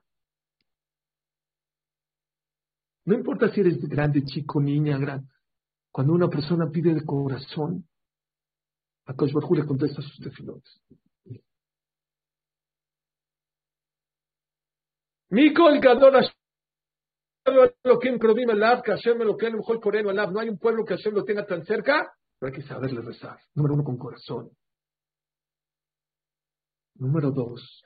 [3.06, 5.30] No importa si eres grande, chico, niña, grande.
[5.92, 7.88] Cuando una persona pide de corazón,
[9.06, 10.82] a Kosh le contesta sus tefilotes.
[15.30, 16.16] Mikol Gadol
[17.46, 17.62] No
[20.40, 23.38] hay un pueblo que Hashem lo tenga tan cerca, pero hay que saberle rezar.
[23.54, 24.50] Número uno, con corazón.
[26.96, 27.84] Número dos,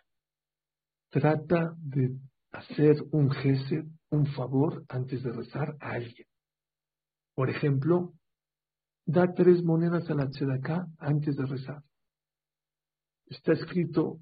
[1.10, 2.20] trata de
[2.52, 6.28] hacer un gesed, un favor antes de rezar a alguien.
[7.34, 8.14] Por ejemplo,
[9.06, 11.82] da tres monedas a la tzedaká antes de rezar.
[13.28, 14.20] Está escrito,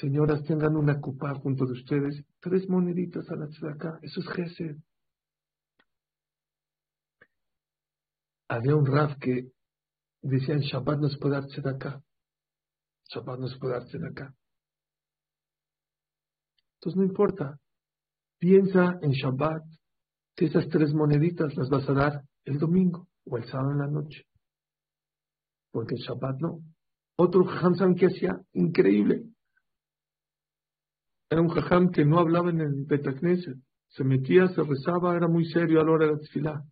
[0.00, 3.98] señoras, tengan una copa junto de ustedes, tres moneditas a la acá.
[4.02, 4.76] Eso es Gesed.
[8.48, 9.50] Había un Raf que
[10.22, 12.02] decía en Shabbat no se puede dar acá.
[13.08, 14.34] Shabbat no se puede dar acá.
[16.74, 17.58] Entonces no importa.
[18.38, 19.62] Piensa en Shabbat
[20.36, 23.86] que esas tres moneditas las vas a dar el domingo o el sábado en la
[23.86, 24.24] noche.
[25.70, 26.60] Porque el Shabbat no.
[27.16, 29.33] Otro jajam que hacía increíble.
[31.34, 33.56] Era un jajam que no hablaba en el Betacneset.
[33.88, 36.62] Se metía, se rezaba, era muy serio a la hora de la tefilá.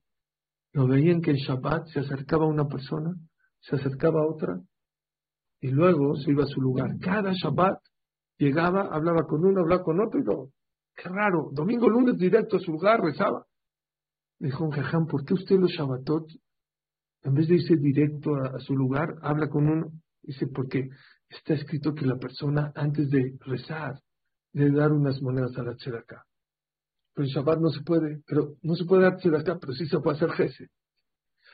[0.73, 3.13] Lo veían que en Shabbat se acercaba a una persona,
[3.59, 4.61] se acercaba a otra,
[5.61, 6.97] y luego se iba a su lugar.
[7.01, 7.81] Cada Shabbat
[8.39, 10.51] llegaba, hablaba con uno, hablaba con otro, y luego,
[10.95, 13.45] qué raro, domingo, lunes, directo a su lugar, rezaba.
[14.39, 16.29] Dijo un jajam, ¿por qué usted los Shabbatot,
[17.25, 19.91] en vez de irse directo a, su lugar, habla con uno?
[20.23, 20.89] Dice, porque
[21.29, 24.01] está escrito que la persona, antes de rezar,
[24.53, 26.25] debe dar unas monedas a la tzedakah.
[27.15, 29.99] Pero el Shabbat no se puede, pero no se puede dar tzedakah, pero sí se
[29.99, 30.69] puede hacer jese.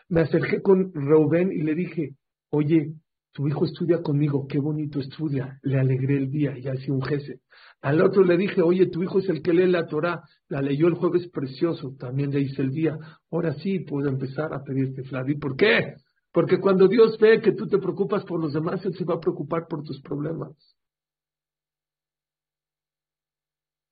[0.09, 2.17] Me acerqué con Reuben y le dije,
[2.51, 2.95] oye,
[3.33, 7.41] tu hijo estudia conmigo, qué bonito estudia, le alegré el día, y así un jese.
[7.81, 10.89] Al otro le dije, oye, tu hijo es el que lee la Torah, la leyó
[10.89, 12.99] el jueves precioso, también le hice el día.
[13.31, 15.37] Ahora sí puedo empezar a pedirte Flavi.
[15.37, 15.95] ¿Por qué?
[16.33, 19.21] Porque cuando Dios ve que tú te preocupas por los demás, Él se va a
[19.21, 20.57] preocupar por tus problemas.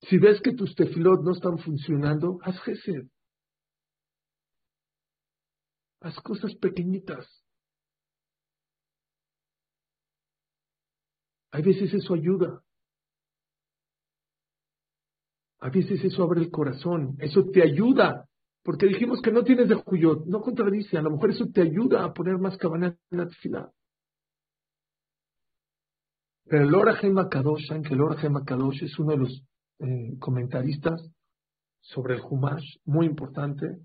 [0.09, 3.09] Si ves que tus tefilot no están funcionando, haz gesed.
[6.01, 7.27] Haz cosas pequeñitas.
[11.51, 12.63] Hay veces eso ayuda.
[15.59, 18.29] A veces eso abre el corazón, eso te ayuda,
[18.63, 22.05] porque dijimos que no tienes de Juyot, no contradice, a lo mejor eso te ayuda
[22.05, 23.73] a poner más cabana en la tefila.
[26.45, 29.43] Pero el Ora Kadosh, que el Ora Kadosh es uno de los
[30.19, 31.01] comentaristas
[31.81, 33.79] sobre el Humash, muy importante,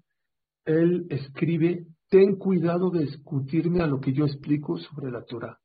[0.66, 5.60] él escribe, ten cuidado de discutirme a lo que yo explico sobre la Torah,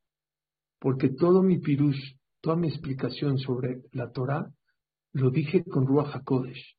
[0.78, 4.50] porque todo mi pirush, toda mi explicación sobre la Torah
[5.12, 6.76] lo dije con Ruach HaKodesh.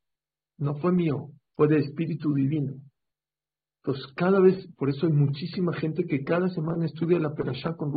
[0.60, 2.76] No fue mío, fue de Espíritu Divino.
[3.82, 7.92] Pues cada vez, por eso hay muchísima gente que cada semana estudia la Perashá con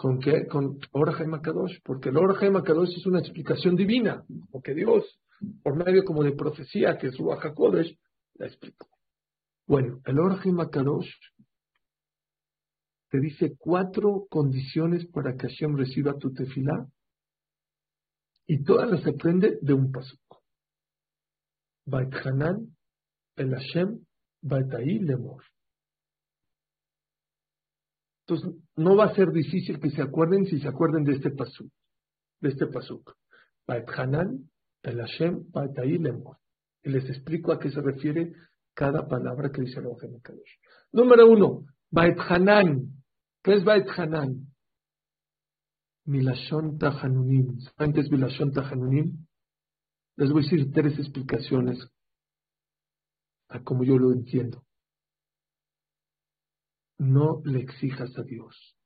[0.00, 0.46] ¿Con qué?
[0.46, 5.04] Con Ora Kadosh, porque el Ora Kadosh es una explicación divina, porque Dios,
[5.62, 7.98] por medio como de profecía, que es Ruach HaKodesh,
[8.36, 8.88] la explicó.
[9.66, 10.40] Bueno, el Ora
[10.72, 11.06] Kadosh
[13.10, 16.86] te dice cuatro condiciones para que Hashem reciba tu tefilá
[18.46, 20.16] y todas las aprende de un paso.
[21.84, 22.74] Bait Hanan,
[23.36, 24.02] el Hashem,
[24.40, 24.72] Bait
[25.02, 25.44] Lemor.
[28.30, 31.68] Entonces, no va a ser difícil que se acuerden si se acuerden de este pasuk,
[32.40, 33.12] de este pasuk.
[33.66, 34.48] Hanan,
[34.82, 35.46] el Hashem.
[36.82, 38.32] Y les explico a qué se refiere
[38.72, 40.58] cada palabra que dice el Kadosh.
[40.92, 43.02] Número uno, Bait Hanan.
[43.42, 44.46] ¿Qué es Bait Hanan?
[46.04, 47.58] Milashon Tahanunim.
[47.76, 49.26] ¿Saben qué Milashon Tahanunim?
[50.16, 51.78] Les voy a decir tres explicaciones
[53.48, 54.62] a como yo lo entiendo.
[57.00, 58.76] No le exijas a Dios.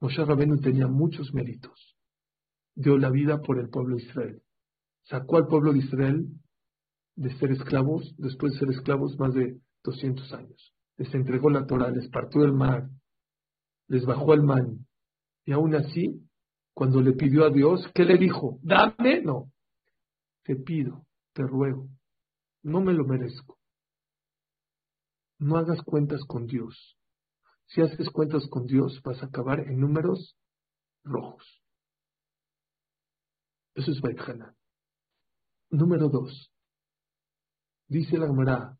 [0.00, 1.94] Moshe Rabenu tenía muchos méritos.
[2.74, 4.42] Dio la vida por el pueblo de Israel.
[5.02, 6.28] Sacó al pueblo de Israel
[7.16, 10.72] de ser esclavos, después de ser esclavos más de 200 años.
[10.96, 12.88] Les entregó la Torah, les partió el mar,
[13.86, 14.86] les bajó el man,
[15.44, 16.26] y aún así,
[16.72, 18.58] cuando le pidió a Dios, ¿qué le dijo?
[18.62, 19.52] Dame, no.
[20.44, 21.04] Te pido,
[21.34, 21.86] te ruego,
[22.62, 23.58] no me lo merezco.
[25.38, 26.96] No hagas cuentas con Dios.
[27.70, 30.36] Si haces cuentas con Dios, vas a acabar en números
[31.04, 31.62] rojos.
[33.74, 34.56] Eso es Baitjana.
[35.70, 36.52] Número dos.
[37.86, 38.76] Dice la Gemara,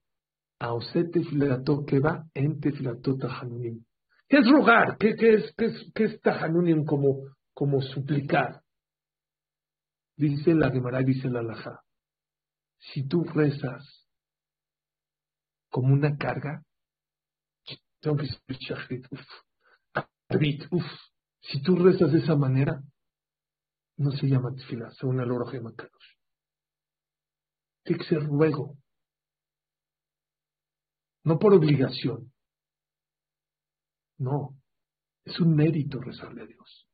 [0.59, 3.85] Aosete filato que va en tefilato tahanunim.
[4.29, 4.99] ¿Qué es rogar?
[4.99, 6.21] ¿Qué, es, qué es, qué es
[6.87, 7.23] como,
[7.55, 8.61] como suplicar?
[10.17, 11.81] Dice la Gemara, dice la Laja.
[12.79, 14.07] Si tú rezas
[15.71, 16.63] como una carga,
[18.01, 19.09] tengo que decir
[20.71, 20.85] uf,
[21.43, 22.83] Si tú rezas de esa manera,
[23.97, 26.17] no se llama tefila, según el oro Kadosh.
[27.85, 28.77] Tiene que ser ruego,
[31.25, 32.33] no por obligación.
[34.19, 34.57] No,
[35.25, 36.87] es un mérito rezarle a Dios.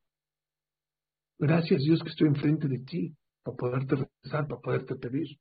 [1.39, 5.39] Gracias Dios que estoy enfrente de ti para poderte rezar, para poderte pedir.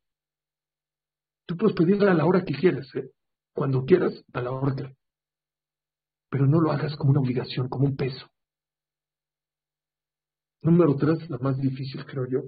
[1.46, 3.12] Tú puedes pedirle a la hora que quieras, ¿eh?
[3.54, 4.96] cuando quieras, a la hora que.
[6.36, 8.30] Pero no lo hagas como una obligación, como un peso.
[10.64, 12.42] Número tres, la más difícil, creo yo.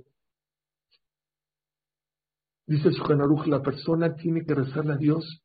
[2.66, 5.42] Dice Shukanaruj, la persona tiene que rezarle a Dios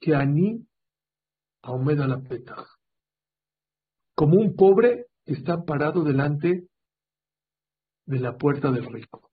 [0.00, 0.66] que ani
[1.60, 2.66] aumenta la peta.
[4.14, 6.66] Como un pobre está parado delante
[8.06, 9.30] de la puerta del rico.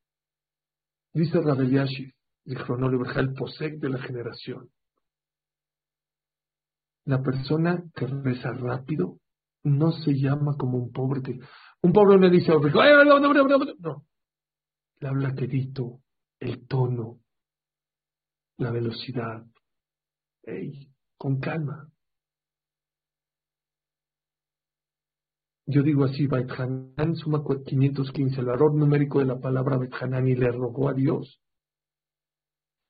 [1.14, 2.12] Dice Rabeliashi,
[2.44, 4.70] el cronólogo, el posec de la generación.
[7.08, 9.20] La persona que reza rápido
[9.64, 11.40] no se llama como un pobre.
[11.82, 12.52] un pobre no dice,
[13.80, 14.06] no,
[15.00, 16.02] le habla quedito,
[16.42, 17.20] el tono,
[18.58, 19.46] la velocidad.
[20.44, 21.90] Ey, con calma.
[25.66, 26.50] Yo digo así, Bait
[27.16, 29.94] suma 515, el valor numérico de la palabra Bait
[30.28, 31.40] y le rogó a Dios.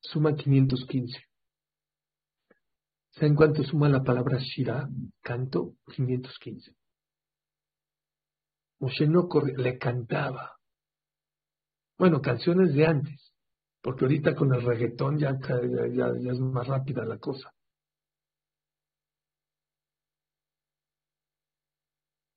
[0.02, 1.20] Suma 515.
[3.18, 4.88] ¿Saben cuánto suma la palabra Shira?
[5.24, 6.76] Canto 515.
[8.80, 10.60] Moshe no corre, le cantaba.
[11.98, 13.34] Bueno, canciones de antes,
[13.82, 17.52] porque ahorita con el reggaetón ya, ya, ya es más rápida la cosa.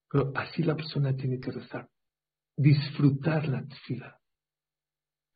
[0.09, 1.91] Pero así la persona tiene que rezar.
[2.57, 4.19] Disfrutar la tefila.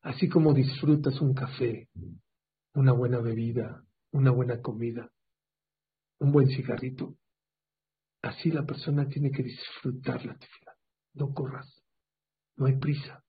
[0.01, 1.91] Así como disfrutas un café,
[2.75, 5.11] una buena bebida, una buena comida,
[6.19, 7.17] un buen cigarrito.
[8.23, 10.73] Así la persona tiene que disfrutar la tefila.
[11.15, 11.83] No corras.
[12.57, 13.23] No hay prisa.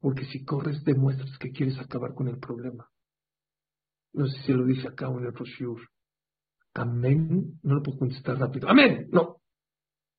[0.00, 2.88] Porque si corres, demuestras que quieres acabar con el problema.
[4.12, 5.84] No sé si lo dice acá en el brochure.
[6.74, 7.58] Amén.
[7.62, 8.68] No lo puedo contestar rápido.
[8.68, 9.08] Amén.
[9.10, 9.40] No.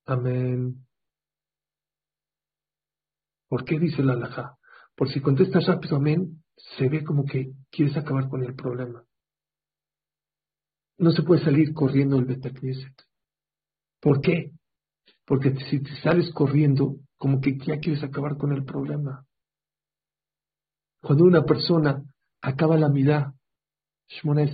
[0.06, 0.86] Amén.
[3.48, 4.58] ¿Por qué dice la alhaja?
[4.96, 6.44] Por si contestas rápido amén,
[6.78, 9.07] se ve como que quieres acabar con el problema.
[11.00, 12.94] No se puede salir corriendo el Betacneset.
[14.02, 14.52] ¿Por qué?
[15.26, 19.26] Porque si te sales corriendo, como que ya quieres acabar con el problema.
[21.02, 22.04] Cuando una persona
[22.42, 23.34] acaba la mirada,
[24.10, 24.46] Shmona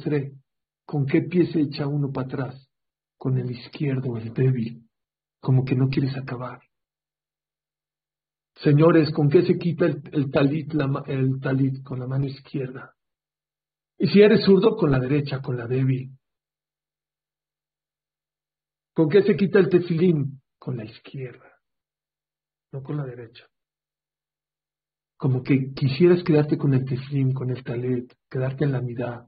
[0.86, 2.70] ¿Con qué pie se echa uno para atrás?
[3.18, 4.89] Con el izquierdo, el débil,
[5.39, 6.62] como que no quieres acabar.
[8.56, 10.74] Señores, ¿con qué se quita el, talit,
[11.08, 11.84] el talit?
[11.84, 12.94] Con la mano izquierda.
[13.98, 16.12] Y si eres zurdo, con la derecha, con la débil.
[18.94, 20.41] ¿Con qué se quita el tefilín?
[20.60, 21.60] Con la izquierda,
[22.72, 23.46] no con la derecha.
[25.18, 29.26] Como que quisieras quedarte con el tefilín, con el talit, quedarte en la mitad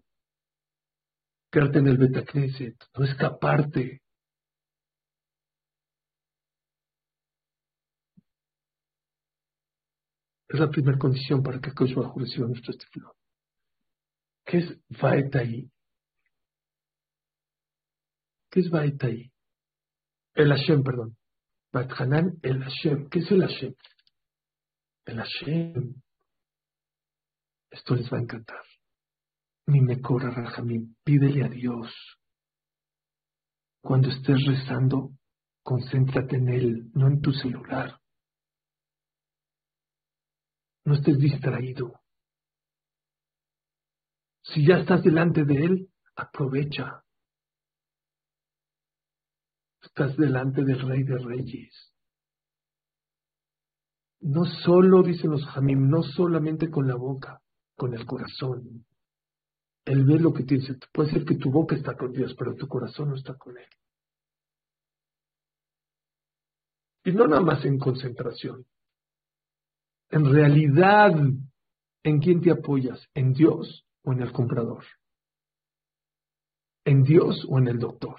[1.56, 4.02] quedarte en el Betacneset, no escaparte.
[10.50, 13.16] Es la primera condición para que Kosh Bajo reciba nuestro estilo.
[14.46, 15.72] ¿Qué es Vaetai?
[18.52, 19.32] ¿Qué es Vaetai?
[20.36, 21.18] El Hashem, perdón.
[21.74, 23.10] Hanan, el Hashem.
[23.10, 23.74] ¿Qué es el Hashem?
[25.06, 25.96] El Hashem.
[27.72, 28.62] Esto les va a encantar
[29.68, 31.92] ni me corra Rajamín, pídele a Dios.
[33.82, 35.12] Cuando estés rezando,
[35.64, 38.00] concéntrate en Él, no en tu celular.
[40.86, 42.00] No estés distraído.
[44.44, 47.04] Si ya estás delante de Él, aprovecha.
[49.98, 51.94] Estás delante del Rey de Reyes.
[54.20, 57.42] No solo, dicen los Jamim, no solamente con la boca,
[57.78, 58.86] con el corazón.
[59.86, 60.68] Él ve lo que tienes.
[60.92, 63.70] Puede ser que tu boca está con Dios, pero tu corazón no está con Él.
[67.06, 68.66] Y no nada más en concentración.
[70.10, 71.14] En realidad,
[72.04, 73.02] ¿en quién te apoyas?
[73.14, 74.84] ¿En Dios o en el comprador?
[76.84, 78.18] ¿En Dios o en el doctor?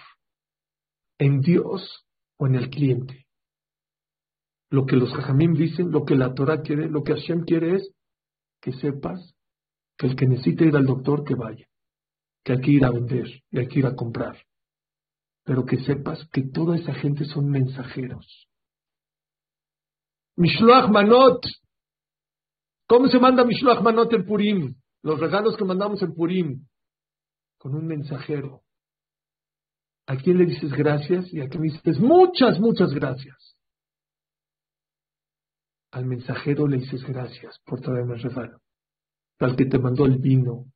[1.19, 2.05] ¿En Dios
[2.39, 3.27] o en el cliente?
[4.71, 7.91] Lo que los Jajamim dicen, lo que la Torah quiere, lo que Hashem quiere es
[8.61, 9.35] que sepas
[9.97, 11.67] que el que necesite ir al doctor, que vaya,
[12.45, 14.37] que hay que ir a vender y hay que ir a comprar.
[15.45, 18.49] Pero que sepas que toda esa gente son mensajeros.
[20.37, 21.47] Mishloach Manot.
[22.89, 24.75] ¿Cómo se manda Mishloach Manot en Purim?
[25.03, 26.67] Los regalos que mandamos en Purim.
[27.59, 28.66] Con un mensajero.
[30.07, 31.33] ¿A quién le dices gracias?
[31.33, 33.57] Y a quién le dices muchas, muchas gracias.
[35.91, 38.61] Al mensajero le dices gracias por traerme el regalo
[39.39, 40.67] al que te mandó el vino,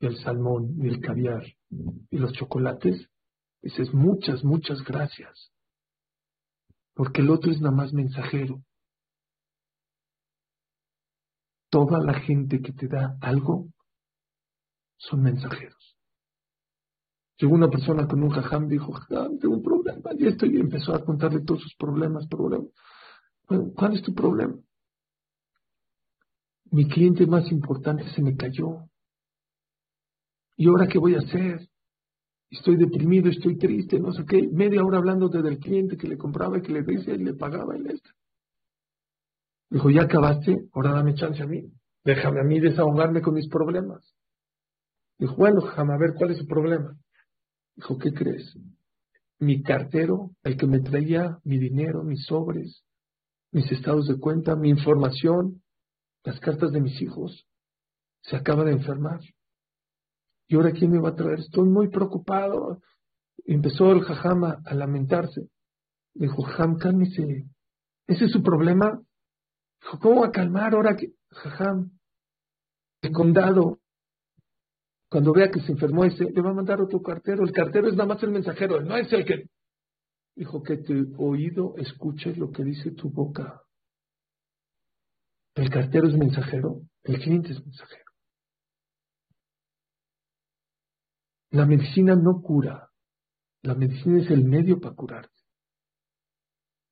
[0.00, 3.08] el salmón, el caviar, y los chocolates,
[3.62, 5.52] dices muchas, muchas gracias.
[6.94, 8.62] Porque el otro es nada más mensajero.
[11.70, 13.68] Toda la gente que te da algo
[14.96, 15.87] son mensajeros.
[17.38, 20.94] Llegó una persona con un jajam, dijo, jajam, tengo un problema, y esto, y empezó
[20.94, 22.68] a contarle todos sus problemas, problemas.
[23.76, 24.54] ¿cuál es tu problema?
[26.70, 28.88] Mi cliente más importante se me cayó.
[30.56, 31.68] ¿Y ahora qué voy a hacer?
[32.50, 34.48] Estoy deprimido, estoy triste, no sé qué.
[34.48, 37.76] Media hora hablando del cliente que le compraba y que le decía y le pagaba
[37.78, 38.10] y esto.
[39.70, 41.62] Dijo, ya acabaste, ahora dame chance a mí.
[42.04, 44.14] Déjame a mí desahogarme con mis problemas.
[45.18, 46.96] Dijo, bueno, déjame a ver cuál es el problema.
[47.78, 48.58] Dijo, ¿qué crees?
[49.38, 52.82] Mi cartero, el que me traía mi dinero, mis sobres,
[53.52, 55.62] mis estados de cuenta, mi información,
[56.24, 57.46] las cartas de mis hijos,
[58.22, 59.20] se acaba de enfermar.
[60.48, 61.38] ¿Y ahora quién me va a traer?
[61.38, 62.80] Estoy muy preocupado.
[63.44, 65.48] Empezó el jajama a lamentarse.
[66.14, 67.46] Dijo, Jajam, cálmese.
[68.08, 69.00] ¿Ese es su problema?
[69.80, 71.92] Dijo, ¿cómo va a calmar ahora que, jajam?
[73.02, 73.78] El condado,
[75.08, 77.44] cuando vea que se enfermó ese, le va a mandar otro cartero.
[77.44, 79.48] El cartero es nada más el mensajero, no es el que.
[80.36, 83.62] Dijo que tu oído escuche lo que dice tu boca.
[85.54, 88.04] El cartero es mensajero, el cliente es mensajero.
[91.50, 92.90] La medicina no cura,
[93.62, 95.32] la medicina es el medio para curarte.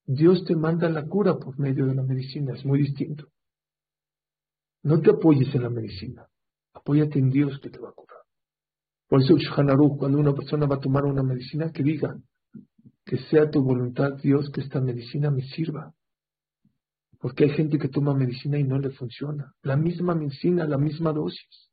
[0.06, 3.28] Dios te manda la cura por medio de la medicina, es muy distinto.
[4.82, 6.26] No te apoyes en la medicina,
[6.86, 8.20] apóyate en Dios que te va a curar.
[9.08, 9.34] Por eso,
[9.98, 12.16] cuando una persona va a tomar una medicina, que diga,
[13.04, 15.92] que sea tu voluntad, Dios, que esta medicina me sirva.
[17.18, 19.52] Porque hay gente que toma medicina y no le funciona.
[19.62, 21.70] La misma medicina, la misma dosis.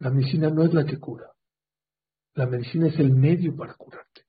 [0.00, 1.30] La medicina no es la que cura.
[2.34, 4.22] La medicina es el medio para curarte.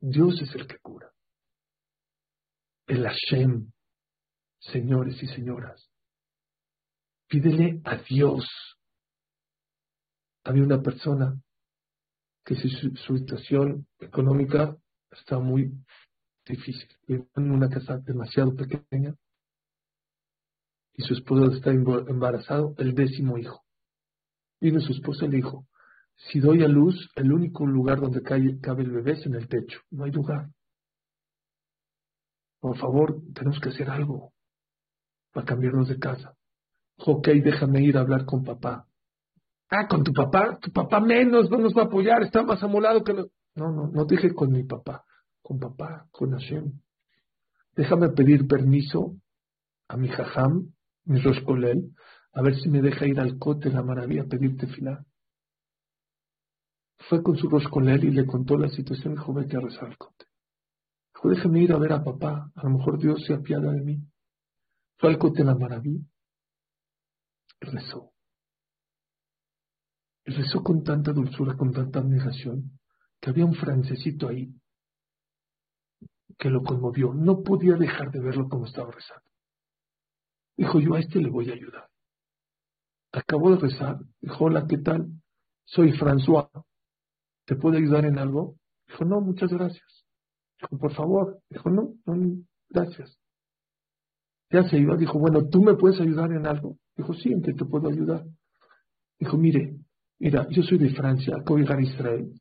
[0.00, 1.10] Dios es el que cura.
[2.86, 3.72] El Hashem,
[4.60, 5.91] señores y señoras.
[7.32, 8.44] Pídele a Dios.
[10.44, 11.40] Había una persona
[12.44, 14.76] que su, situación económica
[15.10, 15.72] está muy
[16.44, 16.86] difícil.
[17.06, 19.14] Vive en una casa demasiado pequeña
[20.92, 23.64] y su esposo está embarazado, el décimo hijo.
[24.60, 25.66] Vino su esposa y le dijo,
[26.16, 29.80] si doy a luz, el único lugar donde cabe el bebé es en el techo,
[29.90, 30.50] no hay lugar.
[32.60, 34.34] Por favor, tenemos que hacer algo
[35.32, 36.36] para cambiarnos de casa.
[37.04, 38.86] Ok, déjame ir a hablar con papá.
[39.68, 43.02] Ah, con tu papá, tu papá menos no nos va a apoyar, está más amolado
[43.02, 43.14] que...
[43.14, 45.04] No, no, no dije con mi papá,
[45.42, 46.72] con papá, con Hashem.
[47.74, 49.16] Déjame pedir permiso
[49.88, 50.72] a mi jajam,
[51.04, 51.92] mi roscolel,
[52.34, 55.04] a ver si me deja ir al cote la maravilla a pedirte final.
[57.08, 59.98] Fue con su roscolel y le contó la situación y dijo, vete a rezar al
[59.98, 60.26] cote.
[61.14, 63.98] Dijo, déjame ir a ver a papá, a lo mejor Dios se apiada de mí.
[64.98, 66.04] Fue al cote la maravilla,
[67.62, 68.12] rezó
[70.24, 72.78] rezó con tanta dulzura, con tanta admiración,
[73.20, 74.54] que había un francesito ahí
[76.38, 77.12] que lo conmovió.
[77.14, 79.24] No podía dejar de verlo como estaba rezando.
[80.56, 81.88] Dijo, yo a este le voy a ayudar.
[83.12, 83.98] Acabó de rezar.
[84.20, 85.08] Dijo, hola, ¿qué tal?
[85.64, 86.50] Soy François.
[87.46, 88.56] ¿Te puedo ayudar en algo?
[88.88, 90.04] Dijo, no, muchas gracias.
[90.60, 91.40] Dijo, por favor.
[91.48, 93.18] Dijo, no, no, gracias.
[94.50, 94.96] Ya se iba.
[94.96, 96.78] Dijo, bueno, ¿tú me puedes ayudar en algo?
[96.96, 98.24] Dijo, sí, ¿en qué te puedo ayudar?
[99.18, 99.82] Dijo, mire,
[100.22, 102.32] Mira, yo soy de Francia, acabo de Israel.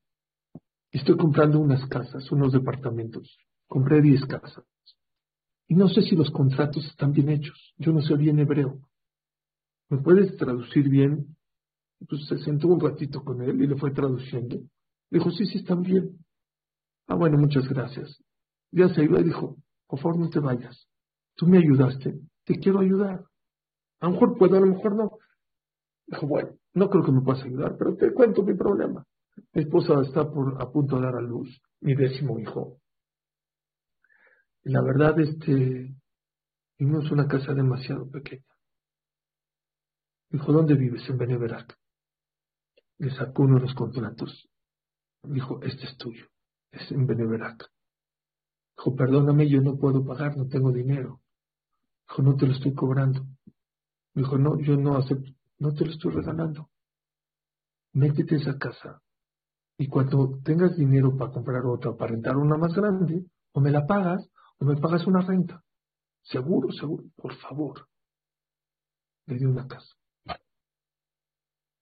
[0.91, 3.39] Estoy comprando unas casas, unos departamentos.
[3.67, 4.63] Compré 10 casas.
[5.67, 7.73] Y no sé si los contratos están bien hechos.
[7.79, 8.87] Yo no sé bien hebreo.
[9.89, 11.35] ¿Me puedes traducir bien?
[11.99, 14.61] Entonces se sentó un ratito con él y le fue traduciendo.
[15.09, 16.23] Dijo, sí, sí, están bien.
[17.07, 18.15] Ah, bueno, muchas gracias.
[18.69, 20.87] Ya se iba y dijo, por favor no te vayas.
[21.35, 23.25] Tú me ayudaste, te quiero ayudar.
[24.01, 25.17] A lo mejor puedo, a lo mejor no.
[26.07, 29.05] Dijo, bueno, no creo que me puedas ayudar, pero te cuento mi problema.
[29.53, 32.79] Mi esposa está por, a punto de dar a luz mi décimo hijo.
[34.63, 35.95] La verdad, este,
[36.77, 38.43] vivimos una casa demasiado pequeña.
[40.29, 41.07] Dijo, ¿dónde vives?
[41.09, 41.77] En Beneverac.
[42.99, 44.47] Le sacó uno de los contratos.
[45.23, 46.27] Dijo, este es tuyo.
[46.71, 47.69] Es en Beneverac.
[48.77, 51.21] Dijo, perdóname, yo no puedo pagar, no tengo dinero.
[52.07, 53.25] Dijo, no te lo estoy cobrando.
[54.13, 55.31] Dijo, no, yo no acepto
[55.61, 56.69] no te lo estoy regalando.
[57.93, 59.01] Métete esa casa
[59.77, 63.85] y cuando tengas dinero para comprar otra, para rentar una más grande, o me la
[63.85, 64.27] pagas
[64.59, 65.63] o me pagas una renta.
[66.23, 67.87] Seguro, seguro, por favor.
[69.27, 69.95] Le di una casa.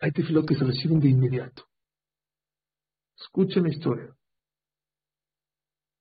[0.01, 1.63] Hay tefilos que se reciben de inmediato.
[3.17, 4.15] Escuchen la historia.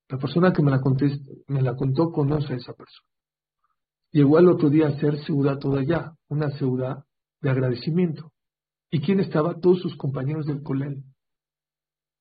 [0.08, 0.80] La persona que me la,
[1.48, 3.08] me la contó conoce a esa persona.
[4.10, 7.04] Llegó al otro día a hacer ciudad toda allá, una ciudad
[7.40, 8.32] de agradecimiento.
[8.90, 9.60] ¿Y quién estaba?
[9.60, 11.04] Todos sus compañeros del colel.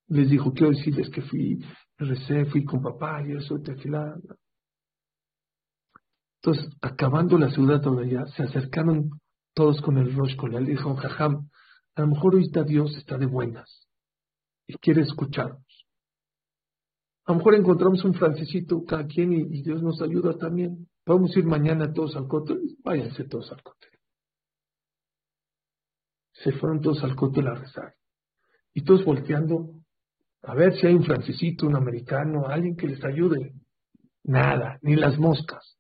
[0.10, 1.64] Les dijo, quiero decirles que fui,
[1.98, 3.72] recé, fui con papá y eso, te
[6.42, 9.10] Entonces, acabando la ciudad todavía, se acercaron
[9.54, 11.50] todos con el Rosh Kolel y dijo, Jajam,
[11.96, 13.88] a lo mejor ahorita Dios está de buenas
[14.68, 15.66] y quiere escucharnos.
[17.26, 20.88] A lo mejor encontramos un francesito cada quien y, Dios nos ayuda también.
[21.08, 23.92] Podemos ir mañana todos al cóctel, váyanse todos al cóctel.
[26.34, 27.96] Se fueron todos al cóctel a rezar.
[28.74, 29.70] Y todos volteando
[30.42, 33.54] a ver si hay un francesito, un americano, alguien que les ayude.
[34.26, 35.80] Nada, ni las moscas.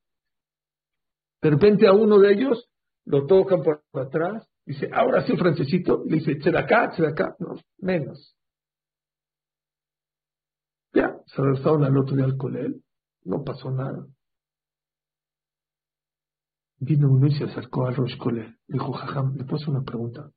[1.41, 2.69] De repente a uno de ellos
[3.03, 7.09] lo tocan por atrás, dice, ahora sí, francesito, le dice, se de acá, se de
[7.09, 8.33] acá, no, menos.
[10.93, 12.81] Ya, se arrestaron al otro día al colel,
[13.25, 14.07] no pasó nada.
[16.79, 18.57] Vino uno y se acercó al Rosh Colel.
[18.67, 20.31] Dijo, jajam, le puedo una pregunta.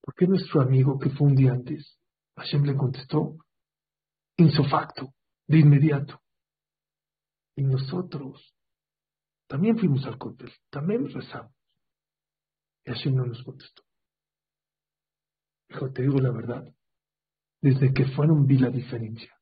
[0.00, 1.98] ¿Por qué nuestro amigo que fue un día antes,
[2.36, 3.36] Hashem le contestó,
[4.36, 5.14] insofacto,
[5.46, 6.20] de inmediato?
[7.56, 8.54] Y nosotros
[9.46, 11.54] también fuimos al cóctel, también rezamos.
[12.84, 13.82] Y Hashem no nos contestó.
[15.68, 16.74] Dijo, te digo la verdad,
[17.62, 19.33] desde que fueron vi la diferencia.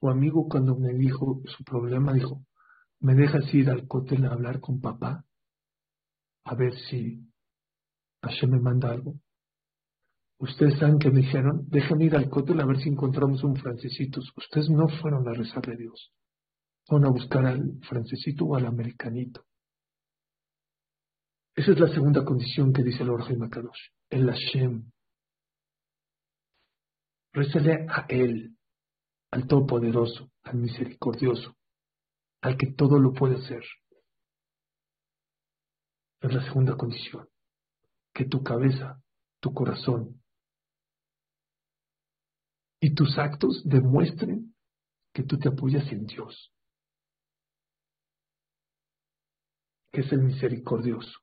[0.00, 2.42] Su amigo cuando me dijo su problema, dijo,
[3.00, 5.24] ¿me dejas ir al cóctel a hablar con papá?
[6.44, 7.30] A ver si
[8.22, 9.14] Hashem me manda algo.
[10.38, 14.20] Ustedes saben que me dijeron, déjame ir al cóctel a ver si encontramos un francesito.
[14.36, 16.12] Ustedes no fueron a rezar de Dios.
[16.86, 19.44] Fueron a buscar al francesito o al americanito.
[21.54, 24.90] Esa es la segunda condición que dice el Orge Makadosh el Hashem.
[27.32, 28.56] Rézale a Él,
[29.30, 31.56] al Todopoderoso, al Misericordioso,
[32.40, 33.62] al que todo lo puede hacer.
[36.20, 37.28] Es la segunda condición.
[38.12, 39.00] Que tu cabeza,
[39.40, 40.20] tu corazón
[42.80, 44.54] y tus actos demuestren
[45.12, 46.52] que tú te apoyas en Dios,
[49.92, 51.18] que es el misericordioso.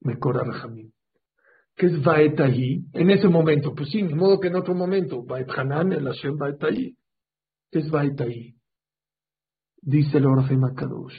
[0.00, 0.92] Mekora Rahamim.
[1.74, 2.86] ¿Qué es Vaetahi?
[2.92, 6.36] En ese momento, pues sí, de modo que en otro momento, Vaet Hanan, el Hashem
[6.36, 6.96] Vaetahi.
[7.70, 8.56] ¿Qué es Vaetahi?
[9.82, 11.16] Dice el Orfe Makadosh.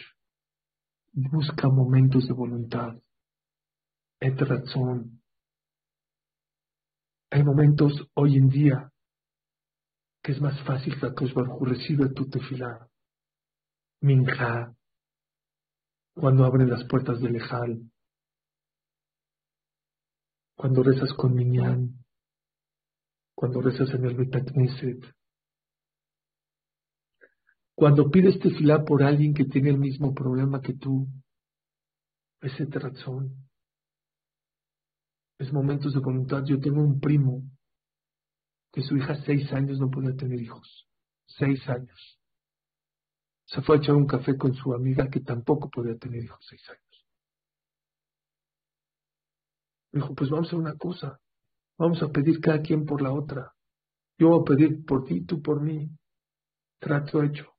[1.14, 2.96] Busca momentos de voluntad.
[4.20, 5.22] Et razón.
[7.30, 8.92] Hay momentos hoy en día
[10.24, 12.90] que es más fácil que Akash Baruj recibe tu tefilá.
[14.02, 14.76] Minja,
[16.14, 17.90] cuando abre las puertas del Ejal,
[20.56, 22.04] cuando rezas con Minyan,
[23.36, 25.17] cuando rezas en el Betacneset,
[27.78, 31.08] cuando pides tefilá por alguien que tiene el mismo problema que tú,
[32.42, 33.48] ese razón.
[35.38, 36.44] Es momentos de voluntad.
[36.44, 37.44] Yo tengo un primo
[38.74, 40.88] que su hija seis años no podía tener hijos.
[41.28, 42.20] Seis años.
[43.46, 46.68] Se fue a echar un café con su amiga que tampoco podía tener hijos seis
[46.70, 47.06] años.
[49.92, 51.20] Dijo, pues vamos a una cosa,
[51.78, 53.54] vamos a pedir cada quien por la otra.
[54.18, 55.92] Yo voy a pedir por ti, tú por mí.
[56.80, 57.57] Trato hecho.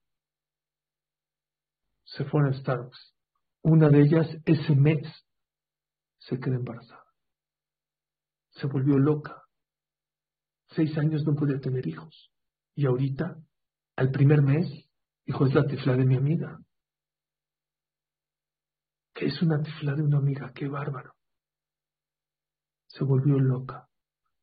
[2.17, 3.15] Se fueron a Starbucks.
[3.63, 5.07] Una de ellas, ese mes,
[6.19, 7.05] se quedó embarazada.
[8.51, 9.43] Se volvió loca.
[10.71, 12.33] Seis años no podía tener hijos.
[12.75, 13.37] Y ahorita,
[13.97, 14.67] al primer mes,
[15.25, 16.59] dijo, es la tifla de mi amiga.
[19.15, 20.53] ¿Qué es una tifla de una amiga?
[20.55, 21.19] Qué bárbaro
[22.89, 23.89] se volvió loca.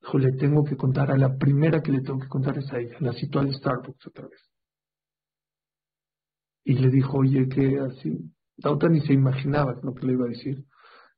[0.01, 2.79] Dijo, le tengo que contar, a la primera que le tengo que contar es a
[2.79, 2.97] ella.
[2.99, 4.39] La citó al Starbucks otra vez.
[6.65, 8.31] Y le dijo, oye, que así.
[8.57, 10.65] La otra ni se imaginaba lo que le iba a decir.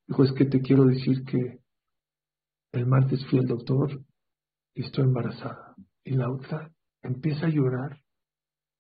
[0.06, 1.60] Dijo, es que te quiero decir que
[2.74, 4.04] el martes fui al doctor
[4.74, 5.76] y estoy embarazada.
[6.04, 6.72] Y la otra
[7.02, 8.02] empieza a llorar.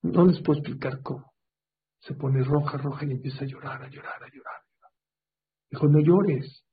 [0.03, 1.34] No les puedo explicar cómo.
[2.01, 4.61] Se pone roja, roja y empieza a llorar, a llorar, a llorar.
[5.72, 6.63] Dijo, no llores.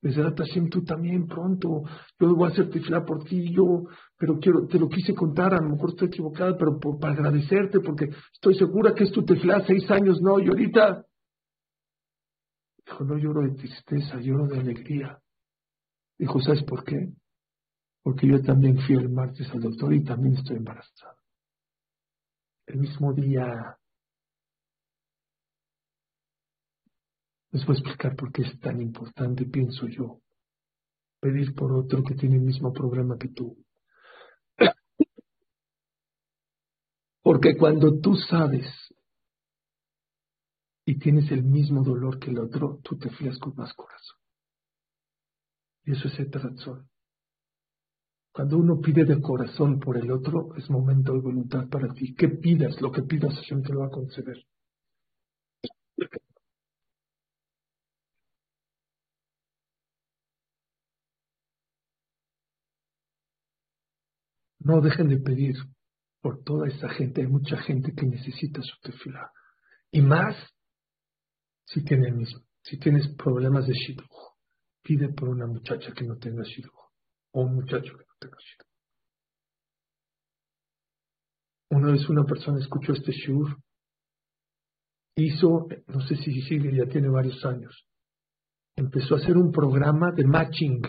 [0.00, 1.82] Besrat Hashem, tú también pronto,
[2.20, 3.88] yo voy a tefilá por ti, yo,
[4.18, 8.10] pero quiero, te lo quise contar, a lo mejor estoy equivocada, pero para agradecerte, porque
[8.32, 11.06] estoy segura que es tu tefilá, seis años, no, y ahorita,
[12.84, 15.18] dijo, no lloro de tristeza, lloro de alegría.
[16.18, 17.12] Dijo, ¿sabes por qué?
[18.02, 21.16] Porque yo también fui el martes al doctor y también estoy embarazada.
[22.66, 23.78] El mismo día,
[27.50, 30.20] Les voy a explicar por qué es tan importante, pienso yo,
[31.18, 33.56] pedir por otro que tiene el mismo problema que tú.
[37.28, 38.64] Porque cuando tú sabes
[40.86, 44.16] y tienes el mismo dolor que el otro, tú te fías con más corazón.
[45.84, 46.88] Y eso es el razón.
[48.32, 52.14] Cuando uno pide de corazón por el otro, es momento de voluntad para ti.
[52.14, 52.80] ¿Qué pidas?
[52.80, 54.46] Lo que pidas, Hashem te lo va a conceder.
[64.60, 65.56] No dejen de pedir
[66.20, 67.22] por toda esa gente.
[67.22, 69.30] Hay mucha gente que necesita su tefila.
[69.90, 70.36] Y más
[71.64, 72.28] si, tienes,
[72.62, 74.06] si tienes problemas de shidduch.
[74.82, 76.72] Pide por una muchacha que no tenga shidduch.
[77.32, 78.68] O un muchacho que no tenga shidduch.
[81.70, 83.58] Una vez una persona escuchó este shur.
[85.16, 87.86] Hizo, no sé si sigue, ya tiene varios años.
[88.76, 90.80] Empezó a hacer un programa de matching.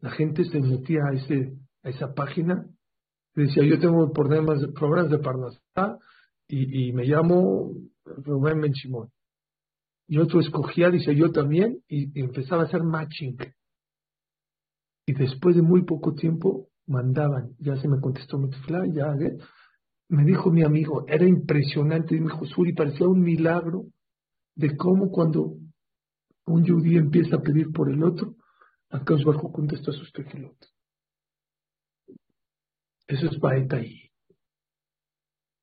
[0.00, 2.66] La gente se metía a, ese, a esa página
[3.42, 5.98] decía, yo tengo problemas, problemas de Parnasá
[6.48, 7.72] y, me llamo
[8.04, 9.10] Rubén Benchimón.
[10.06, 13.36] Y otro escogía, dice, yo también, y, empezaba a hacer matching.
[15.06, 18.48] Y después de muy poco tiempo mandaban, ya se me contestó mi
[18.94, 19.38] ya, ¿eh?
[20.08, 23.84] me dijo mi amigo, era impresionante, y me dijo, Suri, parecía un milagro
[24.54, 25.56] de cómo cuando
[26.46, 28.36] un judío empieza a pedir por el otro,
[28.90, 30.77] acá os bajo contesta sus tequilotes.
[33.08, 33.38] Eso es
[33.72, 34.10] ahí.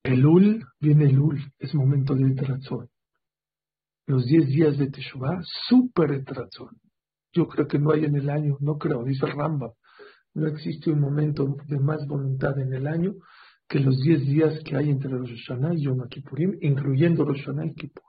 [0.04, 2.90] El Ul, viene el Ul, es momento de Trazón.
[4.08, 6.80] Los 10 días de Teshuvah, súper Trazón.
[7.34, 9.74] Yo creo que no hay en el año, no creo, dice Ramba,
[10.34, 13.14] no existe un momento de más voluntad en el año
[13.68, 17.66] que los 10 días que hay entre los Hashanah y Yom Kippurim, incluyendo los Hashanah
[17.68, 18.04] y Kippur.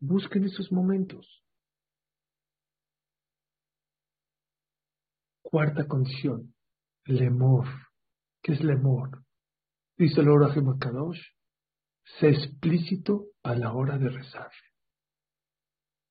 [0.00, 1.26] Busquen esos momentos.
[5.50, 6.54] Cuarta condición,
[7.06, 7.64] lemor.
[8.42, 9.24] ¿Qué es lemor?
[9.96, 11.22] Dice el Orahim Kadosh,
[12.20, 14.50] sé explícito a la hora de rezar.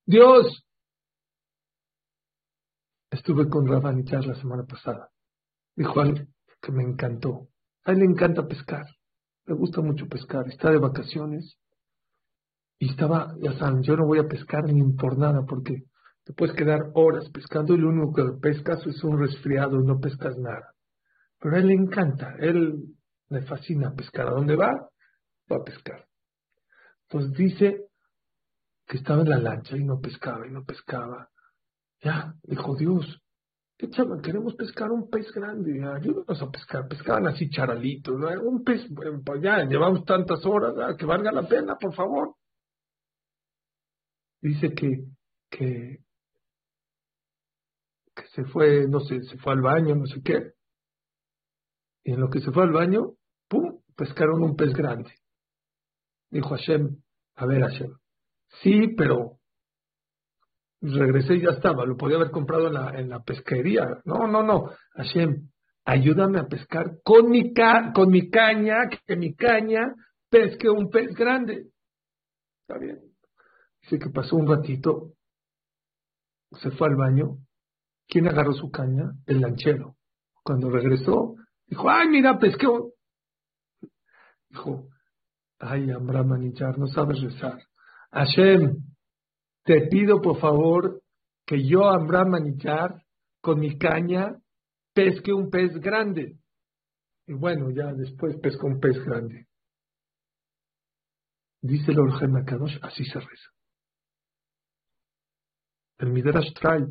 [0.07, 0.65] Dios,
[3.11, 5.11] estuve con Rabanichar la semana pasada.
[5.75, 6.25] Dijo algo
[6.59, 7.49] que me encantó.
[7.83, 8.87] A él le encanta pescar.
[9.45, 10.47] Le gusta mucho pescar.
[10.47, 11.59] Está de vacaciones.
[12.79, 15.83] Y estaba, ya saben, yo no voy a pescar ni por nada porque
[16.27, 19.97] te puedes quedar horas pescando y lo único que pescas es un resfriado y no
[19.97, 20.73] pescas nada.
[21.39, 22.83] Pero a él le encanta, él
[23.29, 24.27] le fascina pescar.
[24.27, 24.89] ¿A dónde va?
[25.49, 26.05] Va a pescar.
[27.03, 27.85] Entonces dice
[28.85, 31.29] que estaba en la lancha y no pescaba y no pescaba.
[32.01, 33.23] Ya, dijo Dios,
[33.77, 34.21] ¿qué chaval?
[34.21, 36.89] Queremos pescar un pez grande, ayúdanos a pescar.
[36.89, 38.27] Pescaban así charalitos, ¿no?
[38.41, 38.81] un pez,
[39.25, 42.35] pues ya, llevamos tantas horas, que valga la pena, por favor.
[44.41, 45.05] Dice que,
[45.49, 46.06] que
[48.17, 50.53] que se fue, no sé, se fue al baño, no sé qué.
[52.03, 53.13] Y en lo que se fue al baño,
[53.47, 55.11] ¡pum!, pescaron un pez grande.
[56.31, 56.97] Dijo Hashem,
[57.35, 57.91] a ver Hashem,
[58.61, 59.37] sí, pero
[60.81, 63.85] regresé y ya estaba, lo podía haber comprado en la, en la pesquería.
[64.05, 65.49] No, no, no, Hashem,
[65.85, 67.53] ayúdame a pescar con mi,
[67.93, 69.93] con mi caña, que mi caña
[70.29, 71.67] pesque un pez grande.
[72.61, 72.99] Está bien.
[73.81, 75.13] Dice que pasó un ratito,
[76.51, 77.37] se fue al baño
[78.07, 79.11] ¿Quién agarró su caña?
[79.25, 79.95] El lanchero.
[80.43, 81.35] Cuando regresó,
[81.65, 82.67] dijo, ay, mira, pesqué.
[84.49, 84.87] Dijo,
[85.59, 87.59] ay, Amram Manichar, no sabes rezar.
[88.11, 88.77] Hashem,
[89.63, 91.01] te pido por favor
[91.45, 93.01] que yo, Amram Manichar,
[93.41, 94.35] con mi caña,
[94.93, 96.37] pesque un pez grande.
[97.27, 99.47] Y bueno, ya después pescó un pez grande.
[101.61, 103.51] Dice el Orgen Kadosh, así se reza.
[105.97, 106.85] El Midrash trae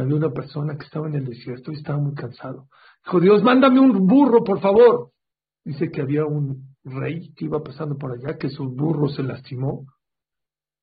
[0.00, 2.68] había una persona que estaba en el desierto y estaba muy cansado.
[3.04, 5.12] Dijo, Dios, mándame un burro, por favor.
[5.64, 9.86] Dice que había un rey que iba pasando por allá, que su burro se lastimó,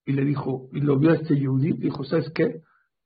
[0.06, 2.62] y le dijo, y lo vio a este Yehudi, dijo, ¿sabes qué?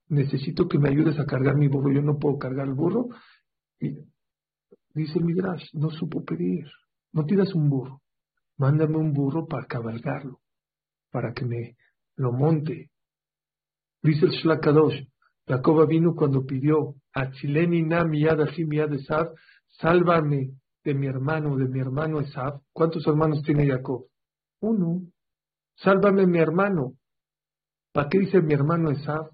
[0.10, 3.08] Necesito que me ayudes a cargar mi burro, yo no puedo cargar el burro.
[3.80, 3.96] Y
[4.94, 6.66] dice Midrash, no supo pedir,
[7.14, 8.02] no tiras un burro,
[8.58, 10.40] mándame un burro para cabalgarlo,
[11.12, 11.78] para que me
[12.16, 12.92] lo monte.
[14.02, 15.08] Dice el Shlakadosh,
[15.50, 18.38] Jacob vino cuando pidió, Achileni na miyad
[18.68, 19.34] miyad Esav,
[19.82, 20.52] sálvame
[20.84, 22.62] de mi hermano, de mi hermano Esav.
[22.72, 24.06] ¿Cuántos hermanos tiene Jacob?
[24.62, 25.02] Uno.
[25.76, 26.94] Sálvame mi hermano.
[27.92, 29.32] ¿Para qué dice mi hermano Esav?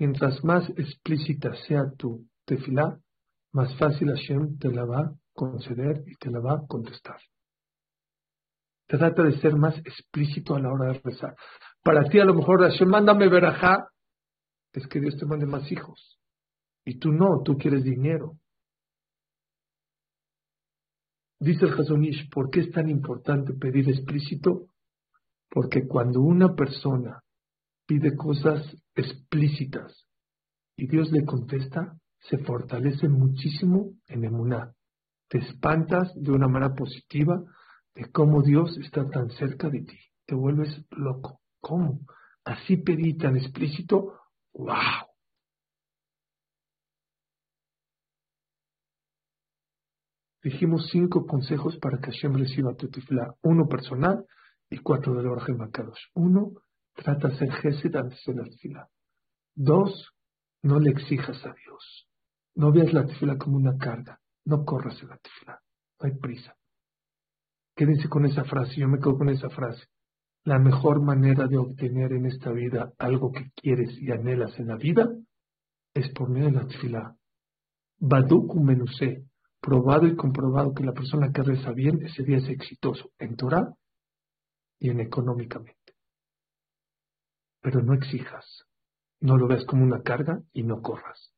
[0.00, 2.98] Mientras más explícita sea tu tefilá,
[3.52, 7.20] más fácil Hashem te la va a conceder y te la va a contestar.
[8.88, 11.36] Trata de ser más explícito a la hora de rezar.
[11.84, 13.88] Para ti a lo mejor Hashem, mándame verajá,
[14.76, 16.20] es que Dios te mande más hijos.
[16.84, 18.38] Y tú no, tú quieres dinero.
[21.40, 24.68] Dice el Hasonish, ¿por qué es tan importante pedir explícito?
[25.50, 27.22] Porque cuando una persona
[27.86, 28.64] pide cosas
[28.94, 30.06] explícitas
[30.76, 34.74] y Dios le contesta, se fortalece muchísimo en emuná.
[35.28, 37.42] Te espantas de una manera positiva
[37.94, 39.98] de cómo Dios está tan cerca de ti.
[40.26, 41.40] Te vuelves loco.
[41.60, 42.00] ¿Cómo?
[42.44, 44.20] Así pedí tan explícito.
[44.56, 45.06] ¡Wow!
[50.42, 53.34] Dijimos cinco consejos para que Hashem reciba tu tifla.
[53.42, 54.24] Uno personal
[54.70, 56.00] y cuatro del Orgel Makadosh.
[56.14, 56.52] Uno,
[56.94, 58.88] trata de ser gesed antes de la tifla.
[59.54, 60.12] Dos,
[60.62, 62.08] no le exijas a Dios.
[62.54, 64.20] No veas la tifla como una carga.
[64.44, 65.60] No corras en la tifla.
[66.00, 66.56] No hay prisa.
[67.74, 68.76] Quédense con esa frase.
[68.76, 69.84] Yo me quedo con esa frase.
[70.46, 74.76] La mejor manera de obtener en esta vida algo que quieres y anhelas en la
[74.76, 75.12] vida
[75.92, 77.16] es por medio de la tifla.
[77.98, 79.24] Baduku menuse
[79.60, 83.74] probado y comprobado que la persona que reza bien ese día es exitoso en Torah
[84.78, 85.96] y en económicamente.
[87.60, 88.68] Pero no exijas,
[89.18, 91.34] no lo veas como una carga y no corras.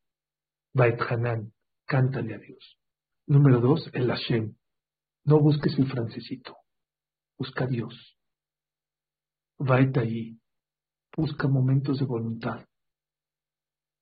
[0.74, 1.54] Bait Hanan,
[1.86, 2.78] cántale a Dios.
[3.26, 4.54] Número dos, el Hashem.
[5.24, 6.58] No busques el francesito,
[7.38, 8.17] busca a Dios.
[9.58, 10.38] Bait ahí,
[11.16, 12.64] busca momentos de voluntad.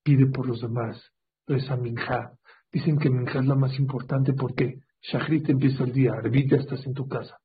[0.02, 1.02] Pide por los demás,
[1.46, 2.36] reza minja,
[2.76, 6.84] Dicen que Minja es la más importante porque Shahrit empieza el día, Arbit ya estás
[6.84, 7.38] en tu casa.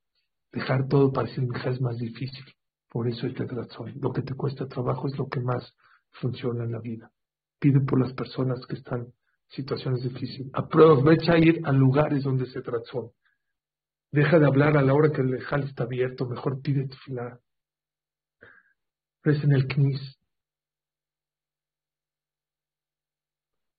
[0.51, 2.43] Dejar todo para decir Minja es más difícil.
[2.89, 3.93] Por eso es razón.
[4.01, 5.73] Lo que te cuesta trabajo es lo que más
[6.09, 7.11] funciona en la vida.
[7.59, 9.13] Pide por las personas que están en
[9.47, 10.51] situaciones difíciles.
[10.53, 13.13] Aprovecha ir a lugares donde se trató.
[14.11, 16.27] Deja de hablar a la hora que el lejal está abierto.
[16.27, 17.39] Mejor pide tu filar.
[19.23, 20.17] Reza en el knis.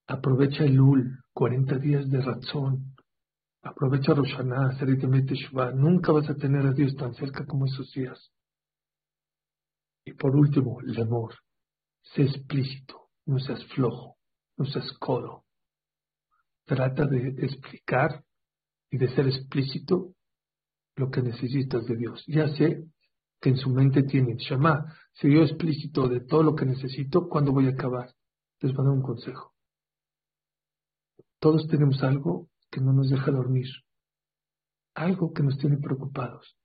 [0.07, 1.19] Aprovecha el Lul.
[1.33, 2.95] 40 días de razón.
[3.63, 5.71] Aprovecha Roshaná, Seritamente Shuvah.
[5.71, 8.31] Nunca vas a tener a Dios tan cerca como esos días.
[10.05, 11.35] Y por último, el amor.
[12.03, 14.17] Sé explícito, no seas flojo,
[14.57, 15.45] no seas codo.
[16.65, 18.23] Trata de explicar
[18.91, 20.13] y de ser explícito
[20.95, 22.23] lo que necesitas de Dios.
[22.27, 22.83] Ya sé
[23.41, 27.51] que en su mente tienen, Shama, si yo explícito de todo lo que necesito, ¿cuándo
[27.51, 28.13] voy a acabar?
[28.59, 29.53] Les voy a dar un consejo.
[31.39, 33.67] Todos tenemos algo que no nos deja dormir,
[34.95, 36.57] algo que nos tiene preocupados.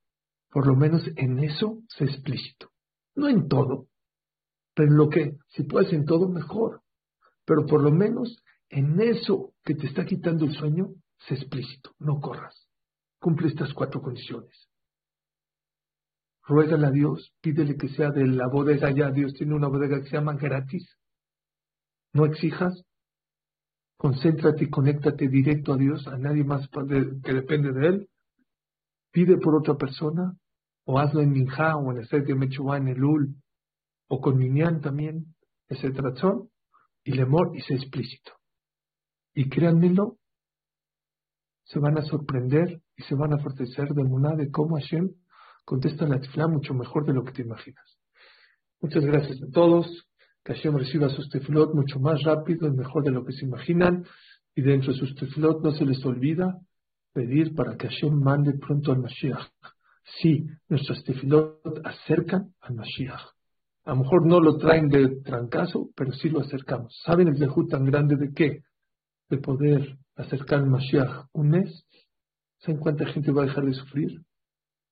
[0.49, 2.71] Por lo menos en eso sé explícito.
[3.15, 3.87] No en todo,
[4.73, 6.81] pero en lo que, si puedes en todo, mejor.
[7.45, 10.93] Pero por lo menos en eso que te está quitando el sueño,
[11.27, 12.67] sé explícito, no corras.
[13.19, 14.68] Cumple estas cuatro condiciones.
[16.49, 19.11] Ruégale a Dios, pídele que sea de la bodega ya.
[19.11, 20.83] Dios tiene una bodega que se llama gratis.
[22.11, 22.73] No exijas,
[23.97, 26.67] concéntrate y conéctate directo a Dios, a nadie más
[27.23, 28.09] que depende de Él.
[29.11, 30.33] Pide por otra persona,
[30.85, 33.35] o hazlo en Minja, o en el de Mechua, en el Ul,
[34.07, 35.35] o con Minyan también,
[35.67, 36.49] ese razón,
[37.03, 38.31] y lemor, y sé explícito.
[39.35, 40.17] Y créanmelo,
[41.65, 45.13] se van a sorprender y se van a fortalecer de Muná de cómo Hashem
[45.69, 47.85] contesta la tifla mucho mejor de lo que te imaginas.
[48.81, 49.85] Muchas gracias a todos
[50.43, 54.03] que Hashem reciba sus tefilot mucho más rápido y mejor de lo que se imaginan.
[54.55, 56.57] Y dentro de sus tefilot no se les olvida
[57.13, 59.47] pedir para que Hashem mande pronto al Mashiach.
[60.19, 63.21] Sí, nuestros tefilot acercan al Mashiach.
[63.85, 66.99] A lo mejor no lo traen de trancazo, pero sí lo acercamos.
[67.05, 68.63] ¿Saben el dejud tan grande de qué?
[69.29, 71.85] De poder acercar al Mashiach un mes.
[72.57, 74.19] ¿Saben cuánta gente va a dejar de sufrir?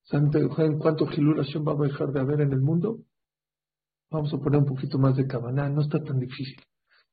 [0.09, 2.99] ¿Saben cuánto Hilul Hashem va a dejar de haber en el mundo?
[4.09, 6.63] Vamos a poner un poquito más de cabana, no está tan difícil.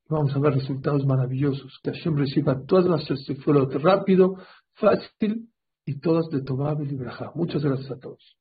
[0.08, 1.80] Vamos a ver resultados maravillosos.
[1.82, 4.36] Que Hashem reciba todas las tefilot rápido,
[4.74, 5.50] fácil
[5.84, 7.32] y todas de Tobab y Libraja.
[7.34, 8.38] Muchas gracias a todos.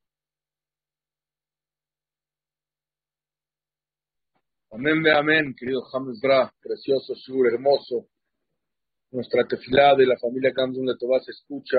[4.70, 8.08] Amén, amén, querido James Bra, precioso, sur, hermoso.
[9.12, 11.78] Nuestra tefilá de la familia Gamsun de Tobá se escucha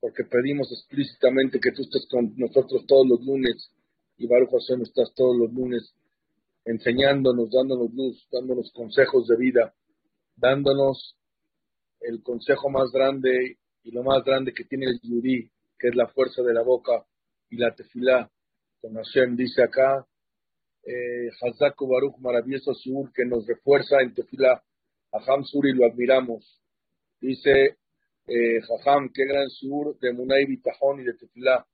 [0.00, 3.70] porque pedimos explícitamente que tú estés con nosotros todos los lunes
[4.16, 5.92] y Baruch Hashem estás todos los lunes
[6.64, 9.74] enseñándonos, dándonos luz, dándonos consejos de vida,
[10.36, 11.16] dándonos
[12.00, 16.08] el consejo más grande y lo más grande que tiene el yudí, que es la
[16.08, 17.06] fuerza de la boca
[17.48, 18.30] y la tefilá.
[18.80, 20.06] Con Hashem dice acá,
[20.84, 21.30] eh,
[21.80, 24.62] Baruch, maravilloso sur que nos refuerza en tefilá.
[25.12, 26.60] Aham Suri lo admiramos.
[27.20, 27.78] Dice
[28.28, 31.66] eh, Jajam, qué gran sur de Munay Bitajón y de tefilá.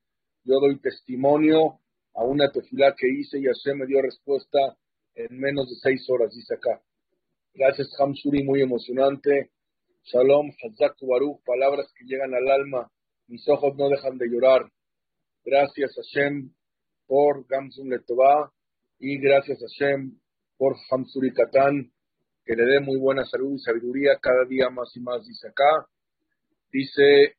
[0.45, 1.79] Yo doy testimonio
[2.13, 4.59] a una tefilá que hice y Hashem me dio respuesta
[5.15, 6.81] en menos de seis horas, dice acá.
[7.53, 9.51] Gracias, Hamsuri, muy emocionante.
[10.03, 12.89] Shalom, Hazak Baruch, palabras que llegan al alma.
[13.27, 14.69] Mis ojos no dejan de llorar.
[15.43, 16.53] Gracias, Hashem,
[17.05, 18.51] por Gamsun Letová
[18.99, 20.19] y gracias, Hashem,
[20.57, 21.91] por Hamsuri Katán.
[22.45, 25.87] que le dé muy buena salud y sabiduría cada día más y más, dice acá.
[26.71, 27.35] Dice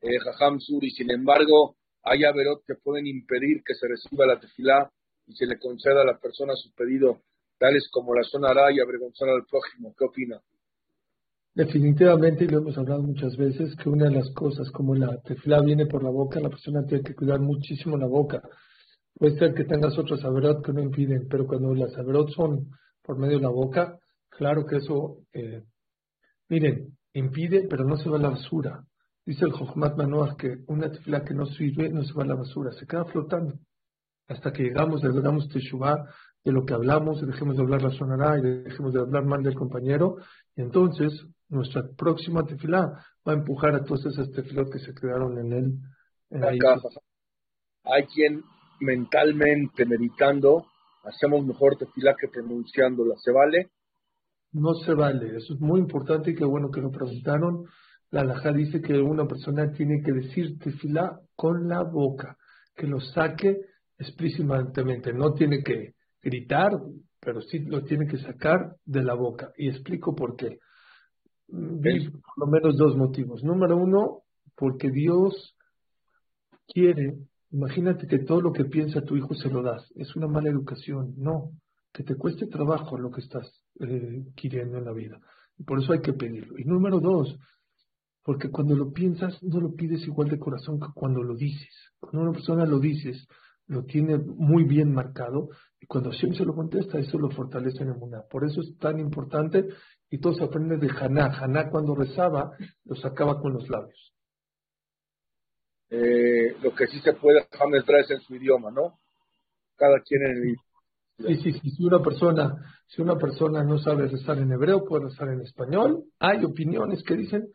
[0.00, 4.90] eh, Jajam Suri, sin embargo, hay averot que pueden impedir que se reciba la tefilá
[5.26, 7.22] y se le conceda a la persona su pedido,
[7.58, 9.94] tales como la sonará y avergonzar al prójimo.
[9.98, 10.40] ¿Qué opina?
[11.54, 15.62] Definitivamente, y lo hemos hablado muchas veces, que una de las cosas, como la tefilá
[15.62, 18.42] viene por la boca, la persona tiene que cuidar muchísimo la boca.
[19.14, 22.68] Puede ser que tengas otros averot que no impiden, pero cuando las averot son
[23.02, 23.98] por medio de la boca,
[24.28, 25.62] claro que eso, eh,
[26.50, 28.84] miren, impide, pero no se va a la basura.
[29.24, 32.34] Dice el Jochmat Manoach que una tefila que no sirve no se va a la
[32.34, 33.58] basura, se queda flotando.
[34.28, 36.08] Hasta que llegamos, le damos teshuva
[36.44, 39.54] de lo que hablamos, dejemos de hablar la sonará y dejemos de hablar mal del
[39.54, 40.16] compañero.
[40.54, 45.38] Y entonces nuestra próxima tefilá va a empujar a todas esas tefilot que se quedaron
[45.38, 45.72] en él.
[46.30, 46.44] En
[47.84, 48.42] Hay quien
[48.80, 50.66] mentalmente, meditando,
[51.04, 53.14] hacemos mejor tefilá que pronunciándola.
[53.18, 53.70] ¿Se vale?
[54.60, 55.36] No se vale.
[55.36, 57.64] Eso es muy importante y qué bueno que lo preguntaron
[58.10, 62.36] la halajá dice que una persona tiene que decir tefilá con la boca,
[62.74, 63.56] que lo saque
[63.98, 66.70] explícitamente, no tiene que gritar,
[67.20, 69.50] pero sí lo tiene que sacar de la boca.
[69.56, 70.58] Y explico por qué.
[71.48, 73.42] Vi por lo menos dos motivos.
[73.42, 74.22] Número uno,
[74.56, 75.56] porque Dios
[76.68, 77.18] quiere,
[77.50, 79.90] imagínate que todo lo que piensa tu hijo se lo das.
[79.96, 81.14] Es una mala educación.
[81.16, 81.50] No,
[81.92, 85.20] que te cueste trabajo lo que estás eh, queriendo en la vida.
[85.58, 86.58] Y por eso hay que pedirlo.
[86.58, 87.36] Y número dos,
[88.22, 91.74] porque cuando lo piensas, no lo pides igual de corazón que cuando lo dices.
[91.98, 93.26] Cuando una persona lo dices,
[93.68, 95.48] lo tiene muy bien marcado,
[95.80, 98.24] y cuando Hashem se lo contesta, eso lo fortalece en el mundo.
[98.30, 99.68] Por eso es tan importante,
[100.10, 101.26] y todo se aprende de Haná.
[101.40, 102.52] Haná cuando rezaba,
[102.84, 104.12] lo sacaba con los labios.
[105.90, 108.98] Eh, lo que sí se puede entrar es en su idioma, ¿no?
[109.76, 110.56] Cada quien en el
[111.18, 111.70] Sí, sí, sí.
[111.70, 112.56] Si una persona,
[112.86, 116.04] si una persona no sabe rezar en hebreo, puede rezar en español.
[116.18, 117.48] Hay opiniones que dicen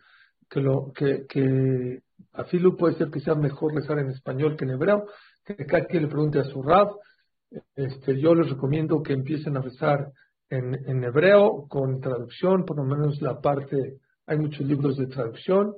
[0.50, 2.02] que, lo, que, que
[2.34, 5.06] a Filu puede ser que sea mejor rezar en español que en hebreo,
[5.46, 6.90] que cada quien le pregunte a su rab.
[7.76, 10.12] Este, yo les recomiendo que empiecen a rezar
[10.50, 15.74] en, en hebreo con traducción, por lo menos la parte, hay muchos libros de traducción,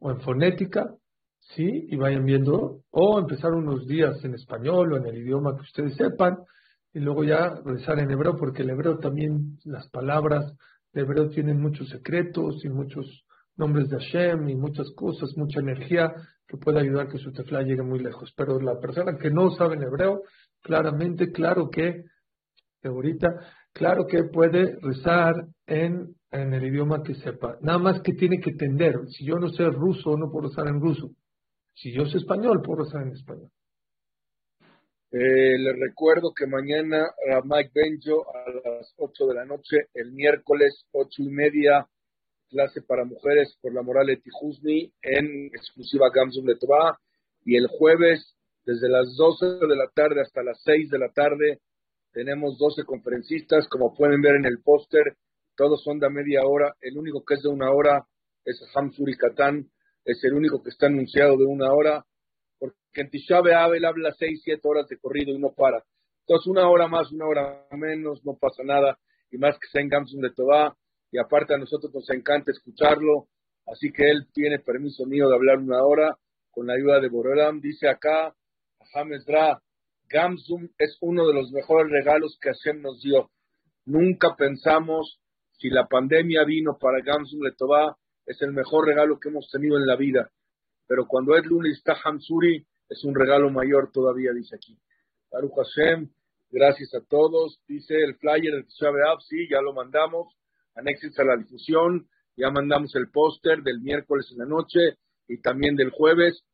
[0.00, 0.94] o en fonética,
[1.54, 1.86] ¿sí?
[1.88, 5.96] Y vayan viendo, o empezar unos días en español o en el idioma que ustedes
[5.96, 6.38] sepan,
[6.92, 10.54] y luego ya rezar en hebreo, porque el hebreo también, las palabras
[10.92, 13.24] de hebreo tienen muchos secretos y muchos
[13.56, 16.12] nombres de Hashem y muchas cosas, mucha energía
[16.46, 18.32] que puede ayudar que su tefla llegue muy lejos.
[18.36, 20.22] Pero la persona que no sabe en hebreo,
[20.62, 22.04] claramente, claro que,
[22.82, 23.28] ahorita,
[23.72, 25.34] claro que puede rezar
[25.66, 27.58] en, en el idioma que sepa.
[27.60, 28.94] Nada más que tiene que entender.
[29.08, 31.10] Si yo no sé ruso, no puedo rezar en ruso.
[31.74, 33.50] Si yo sé español, puedo rezar en español.
[35.10, 40.12] Eh, les recuerdo que mañana a Mike Benjo a las 8 de la noche, el
[40.12, 41.88] miércoles 8 y media
[42.50, 46.98] clase para mujeres por la moral de Tijusni en exclusiva Gamsum de Toba.
[47.42, 48.34] Y el jueves,
[48.66, 51.60] desde las 12 de la tarde hasta las 6 de la tarde,
[52.12, 53.66] tenemos 12 conferencistas.
[53.68, 55.16] Como pueden ver en el póster,
[55.56, 56.74] todos son de media hora.
[56.82, 58.06] El único que es de una hora
[58.44, 59.70] es Hamsuri Katán.
[60.04, 62.04] Es el único que está anunciado de una hora.
[62.58, 65.84] Porque en Tisha Abel habla 6, 7 horas de corrido y no para.
[66.26, 68.98] Entonces, una hora más, una hora menos, no pasa nada.
[69.30, 70.76] Y más que sea en Gamsum de Toba
[71.10, 73.28] y aparte a nosotros nos encanta escucharlo,
[73.66, 76.16] así que él tiene permiso mío de hablar una hora
[76.50, 77.60] con la ayuda de Borolam.
[77.60, 78.34] Dice acá,
[78.92, 79.60] James Ra,
[80.08, 83.30] Gamsum es uno de los mejores regalos que Hashem nos dio.
[83.84, 85.18] Nunca pensamos
[85.52, 89.86] si la pandemia vino para Gamsum Letová, es el mejor regalo que hemos tenido en
[89.86, 90.30] la vida.
[90.88, 94.76] Pero cuando es lunes está Hamsuri, es un regalo mayor todavía, dice aquí.
[95.30, 96.08] Baruch Hashem,
[96.50, 97.60] gracias a todos.
[97.68, 98.88] Dice el flyer del Tisha
[99.28, 100.34] sí, ya lo mandamos
[100.78, 102.08] anexes a la difusión.
[102.36, 104.96] Ya mandamos el póster del miércoles en la noche
[105.26, 106.44] y también del jueves.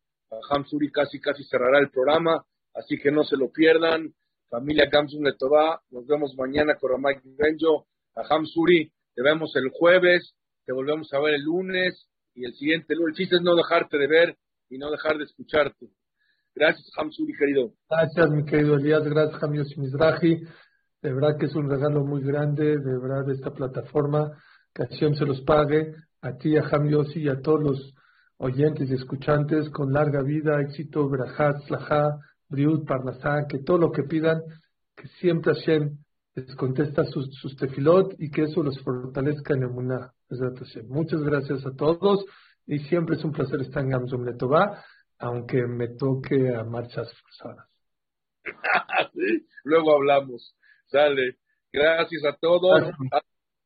[0.50, 2.44] Hamsuri casi casi cerrará el programa,
[2.74, 4.14] así que no se lo pierdan.
[4.48, 7.86] Familia Gamsun Letová, nos vemos mañana con Ramay Benjo.
[8.16, 10.34] A Hamsuri, te vemos el jueves,
[10.64, 12.94] te volvemos a ver el lunes y el siguiente.
[12.94, 14.36] El chiste es no dejarte de ver
[14.68, 15.88] y no dejar de escucharte.
[16.54, 17.72] Gracias, Hamsuri, querido.
[17.90, 19.04] Gracias, mi querido Elías.
[19.04, 20.44] Gracias, Jamios Mizrahi.
[21.02, 24.30] De verdad que es un regalo muy grande, de verdad, esta plataforma.
[24.72, 27.94] Que Hashem se los pague a ti, a Ham y a todos los
[28.38, 34.04] oyentes y escuchantes con larga vida, éxito, verajat, slaha, briut, parnasá, que todo lo que
[34.04, 34.40] pidan,
[34.96, 35.98] que siempre Hashem
[36.34, 40.12] les contesta sus, sus tefilot y que eso los fortalezca en el muná.
[40.88, 42.24] Muchas gracias a todos
[42.66, 44.84] y siempre es un placer estar en Gamsum Letová,
[45.18, 47.68] aunque me toque a marchas forzadas.
[49.64, 50.56] Luego hablamos.
[50.86, 51.36] Sale.
[51.72, 52.90] Gracias a todos.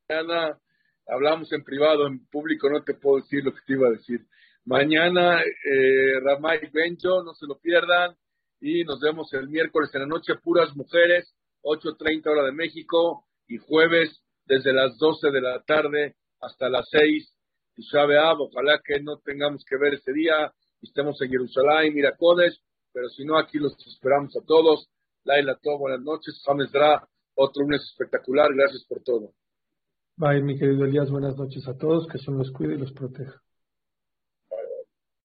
[0.09, 0.59] mañana
[1.07, 4.27] hablamos en privado, en público no te puedo decir lo que te iba a decir.
[4.65, 8.15] Mañana, eh, Ramay Benjo, no se lo pierdan.
[8.61, 11.33] Y nos vemos el miércoles en la noche, puras mujeres,
[11.69, 13.25] 8.30 hora de México.
[13.47, 17.35] Y jueves, desde las 12 de la tarde hasta las 6.
[17.77, 20.53] Y sabe, ojalá que no tengamos que ver ese día.
[20.83, 22.61] Estemos en Jerusalén, Miracones.
[22.93, 24.89] Pero si no, aquí los esperamos a todos.
[25.25, 26.43] Laila, todo, buenas noches.
[26.45, 28.49] James Dra, otro lunes espectacular.
[28.55, 29.33] Gracias por todo.
[30.17, 31.11] Bye, mi querido Elías.
[31.11, 32.09] Buenas noches a todos.
[32.09, 33.41] Que son los cuide y los proteja.